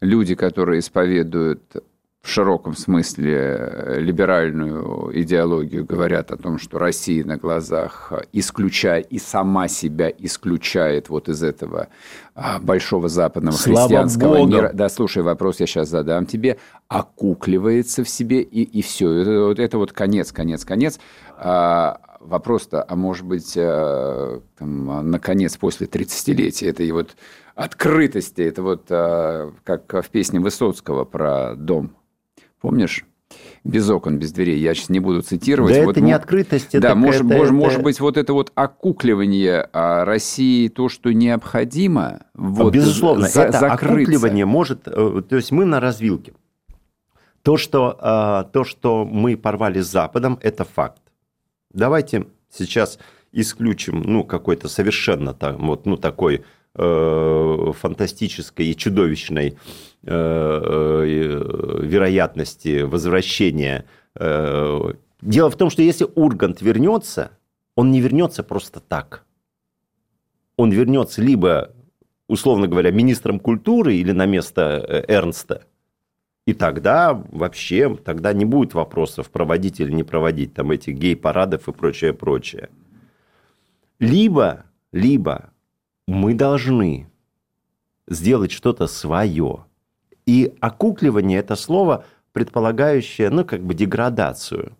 Люди, 0.00 0.34
которые 0.34 0.80
исповедуют 0.80 1.62
в 2.24 2.28
широком 2.30 2.74
смысле 2.74 3.34
э, 3.36 4.00
либеральную 4.00 5.10
идеологию, 5.12 5.84
говорят 5.84 6.30
о 6.30 6.38
том, 6.38 6.58
что 6.58 6.78
Россия 6.78 7.22
на 7.22 7.36
глазах 7.36 8.14
исключает 8.32 9.08
и 9.12 9.18
сама 9.18 9.68
себя 9.68 10.08
исключает 10.08 11.10
вот 11.10 11.28
из 11.28 11.42
этого 11.42 11.88
а, 12.34 12.60
большого 12.60 13.10
западного 13.10 13.54
Слава 13.54 13.80
христианского 13.80 14.36
Богу. 14.36 14.52
мира. 14.52 14.70
Да, 14.72 14.88
слушай, 14.88 15.22
вопрос 15.22 15.60
я 15.60 15.66
сейчас 15.66 15.90
задам 15.90 16.24
тебе. 16.24 16.56
Окукливается 16.88 18.04
в 18.04 18.08
себе 18.08 18.40
и, 18.40 18.62
и 18.62 18.80
все. 18.80 19.12
Это, 19.12 19.62
это 19.62 19.76
вот 19.76 19.92
конец, 19.92 20.32
конец, 20.32 20.64
конец. 20.64 20.98
А, 21.36 22.00
вопрос-то, 22.20 22.86
а 22.88 22.96
может 22.96 23.26
быть, 23.26 23.52
а, 23.58 24.40
там, 24.58 25.10
наконец, 25.10 25.58
после 25.58 25.86
30-летия 25.86 26.70
этой 26.70 26.90
вот 26.90 27.16
открытости, 27.54 28.40
это 28.40 28.62
вот 28.62 28.84
как 28.88 29.92
в 29.92 30.08
песне 30.10 30.40
Высоцкого 30.40 31.04
про 31.04 31.54
дом 31.54 31.92
Помнишь? 32.64 33.04
без 33.62 33.88
окон, 33.90 34.18
без 34.18 34.32
дверей. 34.32 34.58
Я 34.58 34.74
сейчас 34.74 34.90
не 34.90 35.00
буду 35.00 35.22
цитировать. 35.22 35.74
Да 35.74 35.84
вот, 35.84 35.90
это 35.92 36.00
не 36.00 36.12
открытость. 36.12 36.72
Да, 36.72 36.88
это, 36.88 36.94
может, 36.94 37.22
это, 37.22 37.34
может, 37.34 37.46
это... 37.46 37.54
может 37.54 37.82
быть, 37.82 38.00
вот 38.00 38.16
это 38.16 38.32
вот 38.32 38.52
окукливание 38.54 39.68
а, 39.72 40.04
России, 40.04 40.68
то, 40.68 40.88
что 40.88 41.12
необходимо, 41.12 42.26
вот, 42.34 42.72
Безусловно, 42.72 43.26
за, 43.26 43.42
это 43.42 43.58
закрыться. 43.58 43.86
окукливание 43.86 44.44
может... 44.44 44.86
Э, 44.86 45.22
то 45.28 45.36
есть 45.36 45.50
мы 45.50 45.64
на 45.64 45.80
развилке. 45.80 46.34
То 47.42 47.56
что, 47.56 47.98
а, 48.00 48.44
то, 48.44 48.64
что 48.64 49.04
мы 49.04 49.36
порвали 49.36 49.80
с 49.80 49.90
Западом, 49.90 50.38
это 50.42 50.64
факт. 50.64 51.02
Давайте 51.72 52.26
сейчас 52.50 52.98
исключим, 53.32 54.02
ну, 54.02 54.24
какой-то 54.24 54.68
совершенно 54.68 55.32
там, 55.34 55.66
вот, 55.66 55.86
ну, 55.86 55.96
такой 55.96 56.44
фантастической 56.76 58.66
и 58.66 58.76
чудовищной 58.76 59.56
Э, 60.06 61.02
э, 61.02 61.80
вероятности 61.82 62.82
возвращения. 62.82 63.86
Э, 64.16 64.92
дело 65.22 65.50
в 65.50 65.56
том, 65.56 65.70
что 65.70 65.80
если 65.80 66.06
Ургант 66.14 66.60
вернется, 66.60 67.30
он 67.74 67.90
не 67.90 68.02
вернется 68.02 68.42
просто 68.42 68.80
так. 68.80 69.24
Он 70.58 70.70
вернется 70.70 71.22
либо, 71.22 71.70
условно 72.28 72.68
говоря, 72.68 72.90
министром 72.90 73.40
культуры 73.40 73.94
или 73.94 74.12
на 74.12 74.26
место 74.26 75.04
Эрнста, 75.08 75.64
и 76.46 76.52
тогда 76.52 77.14
вообще, 77.14 77.96
тогда 77.96 78.34
не 78.34 78.44
будет 78.44 78.74
вопросов, 78.74 79.30
проводить 79.30 79.80
или 79.80 79.90
не 79.90 80.02
проводить 80.02 80.52
там 80.52 80.70
этих 80.70 80.96
гей-парадов 80.96 81.66
и 81.66 81.72
прочее, 81.72 82.12
прочее. 82.12 82.68
Либо, 83.98 84.66
либо 84.92 85.50
мы 86.06 86.34
должны 86.34 87.08
сделать 88.08 88.52
что-то 88.52 88.86
свое, 88.86 89.64
и 90.26 90.54
окукливание– 90.60 91.38
это 91.40 91.56
слово, 91.56 92.04
предполагающее, 92.32 93.30
ну, 93.30 93.44
как 93.44 93.62
бы 93.62 93.74
деградацию. 93.74 94.72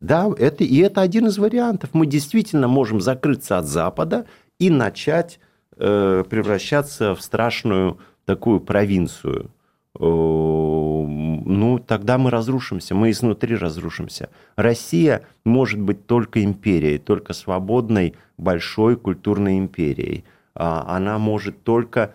Да, 0.00 0.30
это, 0.38 0.64
и 0.64 0.76
это 0.78 1.02
один 1.02 1.26
из 1.26 1.38
вариантов. 1.38 1.90
Мы 1.92 2.06
действительно 2.06 2.68
можем 2.68 3.00
закрыться 3.00 3.58
от 3.58 3.66
Запада 3.66 4.26
и 4.58 4.70
начать 4.70 5.38
э, 5.76 6.24
превращаться 6.28 7.14
в 7.14 7.20
страшную 7.22 7.98
такую 8.24 8.60
провинцию. 8.60 9.50
Э, 9.98 10.02
ну, 10.02 11.78
тогда 11.78 12.16
мы 12.16 12.30
разрушимся, 12.30 12.94
мы 12.94 13.10
изнутри 13.10 13.56
разрушимся. 13.56 14.30
Россия 14.56 15.26
может 15.44 15.80
быть 15.80 16.06
только 16.06 16.42
империей, 16.42 16.98
только 16.98 17.34
свободной 17.34 18.14
большой 18.38 18.96
культурной 18.96 19.58
империей. 19.58 20.24
А 20.54 20.96
она 20.96 21.18
может 21.18 21.62
только 21.62 22.14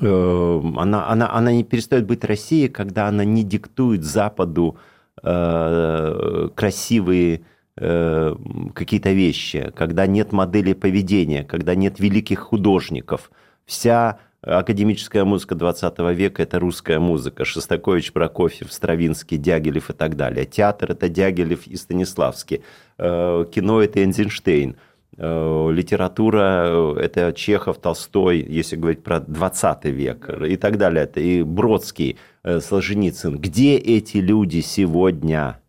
Э, 0.00 0.60
она, 0.76 1.08
она, 1.08 1.32
она 1.32 1.52
не 1.52 1.64
перестает 1.64 2.06
быть 2.06 2.24
Россией, 2.24 2.68
когда 2.68 3.08
она 3.08 3.24
не 3.24 3.44
диктует 3.44 4.02
Западу 4.02 4.76
э, 5.22 6.48
красивые 6.54 7.42
э, 7.76 8.34
какие-то 8.74 9.12
вещи, 9.12 9.72
когда 9.76 10.06
нет 10.06 10.32
модели 10.32 10.72
поведения, 10.72 11.44
когда 11.44 11.74
нет 11.74 12.00
великих 12.00 12.40
художников. 12.40 13.30
Вся 13.66 14.18
академическая 14.42 15.24
музыка 15.24 15.54
20 15.54 15.98
века– 16.14 16.42
это 16.42 16.58
русская 16.58 16.98
музыка. 16.98 17.44
Шостакович, 17.44 18.12
Прокофьев, 18.12 18.72
Стравинский, 18.72 19.38
Дягилев 19.38 19.90
и 19.90 19.92
так 19.94 20.16
далее. 20.16 20.44
Театр– 20.44 20.90
это 20.92 21.08
Дягилев 21.08 21.66
и 21.66 21.76
Станиславский. 21.76 22.62
Кино– 22.98 23.80
это 23.82 24.00
Эйнштейн. 24.00 24.76
Э, 25.16 25.70
литература 25.70 26.64
э,– 26.66 26.94
это 27.00 27.32
Чехов, 27.32 27.78
Толстой, 27.78 28.40
если 28.40 28.76
говорить 28.76 29.02
про 29.02 29.20
20 29.20 29.84
век 29.86 30.28
и 30.28 30.56
так 30.56 30.76
далее. 30.76 31.04
Это 31.04 31.20
и 31.20 31.42
Бродский, 31.42 32.18
э, 32.42 32.60
Солженицын. 32.60 33.38
Где 33.38 33.76
эти 33.76 34.16
люди 34.16 34.60
сегодня? 34.60 35.60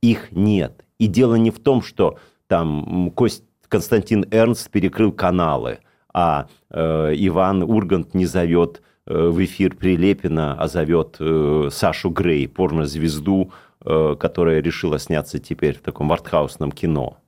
Их 0.00 0.32
нет. 0.32 0.84
И 0.98 1.06
дело 1.06 1.34
не 1.34 1.50
в 1.50 1.58
том, 1.58 1.82
что 1.82 2.18
там 2.46 3.10
Кость, 3.14 3.44
Константин 3.68 4.26
Эрнст 4.30 4.70
перекрыл 4.70 5.12
каналы, 5.12 5.80
а 6.12 6.48
э, 6.70 7.14
Иван 7.16 7.62
Ургант 7.62 8.14
не 8.14 8.26
зовет 8.26 8.82
в 9.04 9.44
эфир 9.44 9.74
Прилепина, 9.74 10.54
а 10.54 10.68
зовет 10.68 11.16
э, 11.18 11.68
Сашу 11.72 12.10
Грей, 12.10 12.46
порнозвезду, 12.46 13.50
э, 13.84 14.16
которая 14.18 14.62
решила 14.62 14.98
сняться 14.98 15.40
теперь 15.40 15.76
в 15.76 15.80
таком 15.80 16.12
артхаусном 16.12 16.70
кино. 16.70 17.18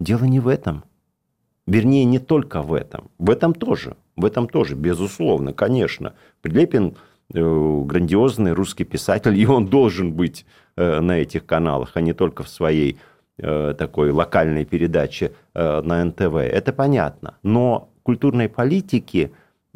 Дело 0.00 0.24
не 0.24 0.40
в 0.40 0.48
этом. 0.48 0.84
Вернее, 1.66 2.04
не 2.04 2.18
только 2.18 2.62
в 2.62 2.72
этом. 2.72 3.10
В 3.18 3.30
этом 3.30 3.52
тоже. 3.52 3.96
В 4.16 4.24
этом 4.24 4.48
тоже, 4.48 4.74
безусловно, 4.74 5.52
конечно. 5.52 6.14
Прилепин 6.40 6.96
э, 7.34 7.82
грандиозный 7.84 8.52
русский 8.52 8.84
писатель, 8.84 9.38
и 9.38 9.46
он 9.46 9.66
должен 9.66 10.12
быть 10.12 10.46
э, 10.76 11.00
на 11.00 11.18
этих 11.18 11.44
каналах, 11.44 11.92
а 11.94 12.00
не 12.00 12.14
только 12.14 12.42
в 12.42 12.48
своей 12.48 12.98
э, 13.36 13.74
такой 13.76 14.10
локальной 14.10 14.64
передаче 14.64 15.32
на 15.54 16.04
НТВ. 16.04 16.36
Это 16.36 16.72
понятно. 16.72 17.34
Но 17.42 17.90
культурной 18.02 18.48
политики 18.48 19.32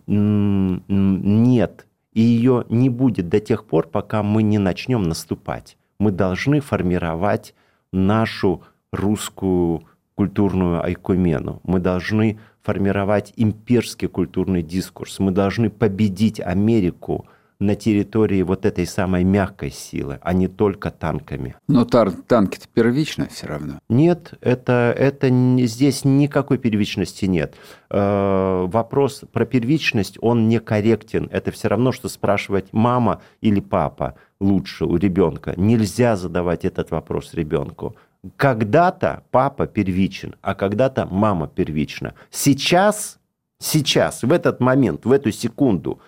нет, 0.06 1.86
и 2.12 2.20
ее 2.20 2.64
не 2.68 2.88
будет 2.88 3.28
до 3.28 3.40
тех 3.40 3.64
пор, 3.64 3.88
пока 3.88 4.22
мы 4.22 4.42
не 4.42 4.58
начнем 4.58 5.02
наступать. 5.02 5.76
Мы 5.98 6.10
должны 6.10 6.60
формировать 6.60 7.54
нашу 7.92 8.62
русскую 8.92 9.84
культурную 10.14 10.84
айкумену. 10.84 11.60
Мы 11.64 11.80
должны 11.80 12.38
формировать 12.62 13.32
имперский 13.36 14.08
культурный 14.08 14.62
дискурс. 14.62 15.18
Мы 15.18 15.32
должны 15.32 15.70
победить 15.70 16.40
Америку 16.40 17.26
на 17.62 17.76
территории 17.76 18.42
вот 18.42 18.66
этой 18.66 18.86
самой 18.86 19.24
мягкой 19.24 19.70
силы, 19.70 20.18
а 20.22 20.32
не 20.32 20.48
только 20.48 20.90
танками. 20.90 21.54
Но 21.68 21.84
тар 21.84 22.10
танки-то 22.10 22.66
первично 22.72 23.28
все 23.28 23.46
равно. 23.46 23.78
Нет, 23.88 24.34
это, 24.40 24.94
это 24.96 25.28
здесь 25.66 26.04
никакой 26.04 26.58
первичности 26.58 27.26
нет. 27.26 27.54
Э, 27.88 28.66
вопрос 28.66 29.22
про 29.32 29.46
первичность, 29.46 30.18
он 30.20 30.48
некорректен. 30.48 31.28
Это 31.32 31.52
все 31.52 31.68
равно, 31.68 31.92
что 31.92 32.08
спрашивать 32.08 32.72
мама 32.72 33.22
или 33.40 33.60
папа 33.60 34.16
лучше 34.40 34.84
у 34.84 34.96
ребенка. 34.96 35.54
Нельзя 35.56 36.16
задавать 36.16 36.64
этот 36.64 36.90
вопрос 36.90 37.32
ребенку. 37.32 37.94
Когда-то 38.36 39.24
папа 39.30 39.66
первичен, 39.66 40.36
а 40.42 40.54
когда-то 40.54 41.06
мама 41.06 41.48
первична. 41.48 42.14
Сейчас, 42.30 43.18
сейчас, 43.58 44.22
в 44.22 44.32
этот 44.32 44.60
момент, 44.60 45.04
в 45.04 45.10
эту 45.10 45.32
секунду 45.32 46.00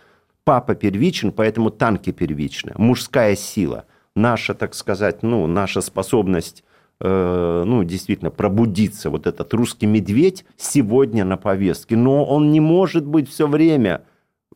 папа 0.44 0.76
первичен, 0.76 1.32
поэтому 1.32 1.70
танки 1.70 2.12
первичны. 2.12 2.72
Мужская 2.76 3.34
сила. 3.34 3.86
Наша, 4.14 4.54
так 4.54 4.74
сказать, 4.74 5.24
ну, 5.24 5.48
наша 5.48 5.80
способность 5.80 6.62
э, 7.00 7.64
ну, 7.66 7.82
действительно, 7.82 8.30
пробудиться. 8.30 9.10
Вот 9.10 9.26
этот 9.26 9.52
русский 9.52 9.86
медведь 9.86 10.44
сегодня 10.56 11.24
на 11.24 11.36
повестке. 11.36 11.96
Но 11.96 12.24
он 12.24 12.52
не 12.52 12.60
может 12.60 13.04
быть 13.04 13.28
все 13.28 13.48
время 13.48 14.02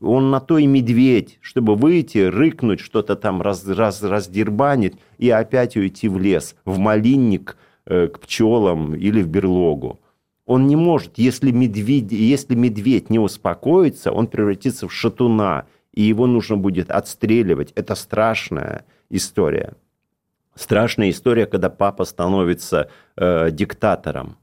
он 0.01 0.31
на 0.31 0.41
то 0.41 0.59
и 0.59 0.67
медведь, 0.67 1.39
чтобы 1.41 1.75
выйти, 1.75 2.19
рыкнуть, 2.19 2.81
что-то 2.81 3.17
там 3.17 3.43
раз, 3.43 3.67
раз, 3.67 4.03
раздербанить 4.03 4.95
и 5.19 5.31
опять 5.31 5.77
уйти 5.77 6.09
в 6.09 6.19
лес, 6.19 6.55
в 6.65 6.79
малинник 6.79 7.57
э, 7.87 8.09
к 8.09 8.21
пчелам 8.21 8.95
или 8.95 9.23
в 9.23 9.29
берлогу. 9.29 9.99
Он 10.47 10.67
не 10.67 10.77
может, 10.77 11.19
если 11.19 11.51
медведь, 11.51 12.11
если 12.11 12.55
медведь 12.55 13.11
не 13.11 13.19
успокоится, 13.19 14.13
он 14.13 14.29
превратится 14.29 14.89
в 14.89 14.93
шатуна, 14.93 15.67
и 15.93 16.03
его 16.03 16.27
нужно 16.27 16.57
будет 16.57 16.91
отстреливать. 16.91 17.73
Это 17.75 17.95
страшная 17.95 18.85
история. 19.11 19.75
Страшная 20.55 21.11
история, 21.11 21.47
когда 21.47 21.71
папа 21.71 22.05
становится 22.05 22.91
э, 23.17 23.51
диктатором. 23.51 24.37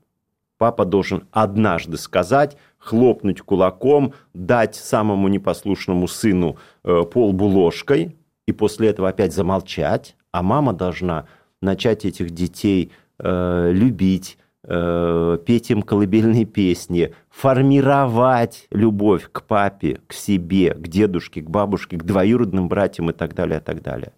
Папа 0.58 0.86
должен 0.86 1.28
однажды 1.32 1.98
сказать, 1.98 2.56
хлопнуть 2.86 3.42
кулаком, 3.42 4.14
дать 4.34 4.76
самому 4.76 5.28
непослушному 5.28 6.08
сыну 6.08 6.58
э, 6.84 7.02
полбу 7.12 7.46
ложкой, 7.46 8.16
и 8.48 8.52
после 8.52 8.90
этого 8.90 9.10
опять 9.10 9.34
замолчать, 9.34 10.16
а 10.32 10.44
мама 10.44 10.72
должна 10.72 11.26
начать 11.62 12.06
этих 12.06 12.30
детей 12.30 12.92
э, 13.18 13.72
любить, 13.74 14.38
э, 14.64 15.40
петь 15.44 15.72
им 15.72 15.82
колыбельные 15.82 16.46
песни, 16.46 17.14
формировать 17.30 18.68
любовь 18.70 19.30
к 19.32 19.42
папе, 19.42 20.00
к 20.06 20.14
себе, 20.14 20.76
к 20.76 20.88
дедушке, 20.88 21.42
к 21.42 21.50
бабушке, 21.50 21.98
к 21.98 22.04
двоюродным 22.04 22.68
братьям 22.68 23.10
и 23.10 23.14
так 23.14 23.34
далее, 23.34 23.60
и 23.60 23.64
так 23.64 23.82
далее. 23.82 24.12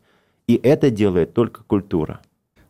И 0.48 0.60
это 0.62 0.90
делает 0.90 1.34
только 1.34 1.64
культура. 1.64 2.20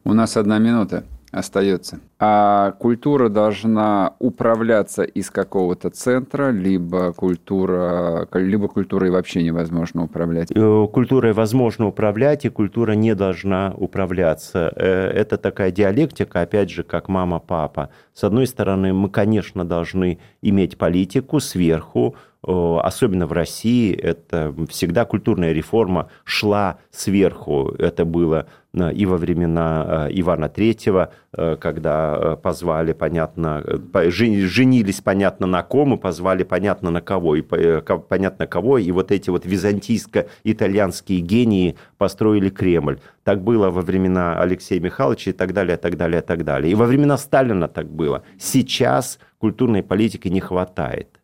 У 0.04 0.14
нас 0.14 0.38
одна 0.38 0.60
минута 0.60 1.06
остается. 1.32 1.99
А 2.19 2.71
культура 2.71 3.30
должна 3.30 4.15
управляться 4.19 5.03
из 5.03 5.30
какого-то 5.30 5.89
центра, 5.89 6.51
либо 6.51 7.13
культура, 7.13 8.28
либо 8.34 8.67
культурой 8.67 9.11
вообще 9.11 9.43
невозможно 9.43 10.03
управлять? 10.03 10.51
Э, 10.55 10.88
культурой 10.91 11.34
возможно 11.34 11.88
управлять, 11.88 12.45
и 12.45 12.49
культура 12.49 12.93
не 12.93 13.13
должна 13.13 13.73
управляться. 13.78 14.71
Э, 14.75 15.09
это 15.09 15.38
такая 15.38 15.71
диалектика, 15.71 16.41
опять 16.41 16.69
же, 16.69 16.84
как 16.84 17.09
мама-папа. 17.09 17.89
С 18.13 18.23
одной 18.23 18.47
стороны, 18.47 18.93
мы, 18.93 19.09
конечно, 19.09 19.65
должны 19.65 20.19
иметь 20.41 20.78
политику 20.78 21.39
сверху, 21.39 22.15
особенно 22.48 23.28
в 23.28 23.34
России, 23.34 23.93
это 23.95 24.54
всегда 24.70 25.06
культурная 25.06 25.54
реформа 25.54 26.10
шла 26.24 26.80
сверху. 26.91 27.76
Это 27.78 28.06
было 28.06 28.48
э, 28.74 28.93
и 28.93 29.06
во 29.06 29.18
времена 29.18 30.08
Ивана 30.12 30.45
III, 30.45 31.58
когда 31.58 32.08
Э, 32.18 32.36
позвали, 32.41 32.93
понятно, 32.93 33.64
э, 33.66 34.10
женились, 34.10 35.02
понятно, 35.02 35.48
на 35.48 35.64
ком, 35.64 35.93
и 35.93 35.98
позвали, 35.98 36.43
понятно, 36.43 36.89
на 36.91 37.02
кого, 37.02 37.36
и 37.36 37.43
э, 37.52 37.82
понятно 37.82 38.48
кого, 38.48 38.78
и 38.78 38.91
вот 38.91 39.12
эти 39.12 39.30
вот 39.30 39.45
византийско-итальянские 39.45 41.20
гении 41.20 41.76
построили 41.98 42.50
Кремль. 42.50 43.00
Так 43.24 43.43
было 43.43 43.70
во 43.70 43.82
времена 43.82 44.39
Алексея 44.39 44.80
Михайловича 44.80 45.32
и 45.32 45.34
так 45.34 45.54
далее, 45.54 45.78
так 45.78 45.98
далее, 45.98 46.22
так 46.22 46.43
далее. 46.43 46.72
И 46.72 46.76
во 46.76 46.86
времена 46.86 47.18
Сталина 47.18 47.68
так 47.68 47.88
было. 47.88 48.24
Сейчас 48.39 49.20
культурной 49.38 49.84
политики 49.84 50.28
не 50.28 50.39
хватает. 50.39 51.16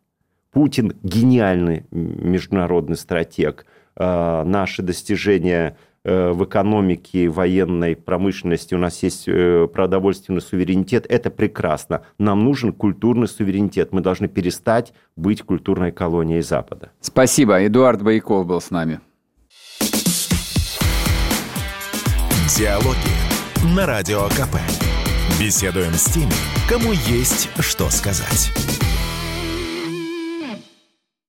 Путин 0.54 0.94
гениальный 1.02 1.84
международный 1.90 2.96
стратег. 2.96 3.66
Наши 3.96 4.82
достижения 4.82 5.76
Э, 6.06 6.32
в 6.32 6.44
экономике, 6.44 7.28
военной 7.28 7.96
промышленности 7.96 8.74
у 8.74 8.78
нас 8.78 9.02
есть 9.02 9.26
э, 9.26 9.66
продовольственный 9.72 10.42
суверенитет, 10.42 11.06
это 11.08 11.30
прекрасно. 11.30 12.02
Нам 12.18 12.44
нужен 12.44 12.74
культурный 12.74 13.26
суверенитет. 13.26 13.92
Мы 13.92 14.02
должны 14.02 14.28
перестать 14.28 14.92
быть 15.16 15.40
культурной 15.42 15.92
колонией 15.92 16.42
Запада. 16.42 16.90
Спасибо. 17.00 17.66
Эдуард 17.66 18.02
Байков 18.02 18.46
был 18.46 18.60
с 18.60 18.70
нами. 18.70 19.00
Диалоги 22.54 23.74
на 23.74 23.86
Радио 23.86 24.28
КП. 24.28 24.56
Беседуем 25.40 25.94
с 25.94 26.04
теми, 26.12 26.30
кому 26.68 26.92
есть 26.92 27.48
что 27.60 27.88
сказать. 27.88 28.52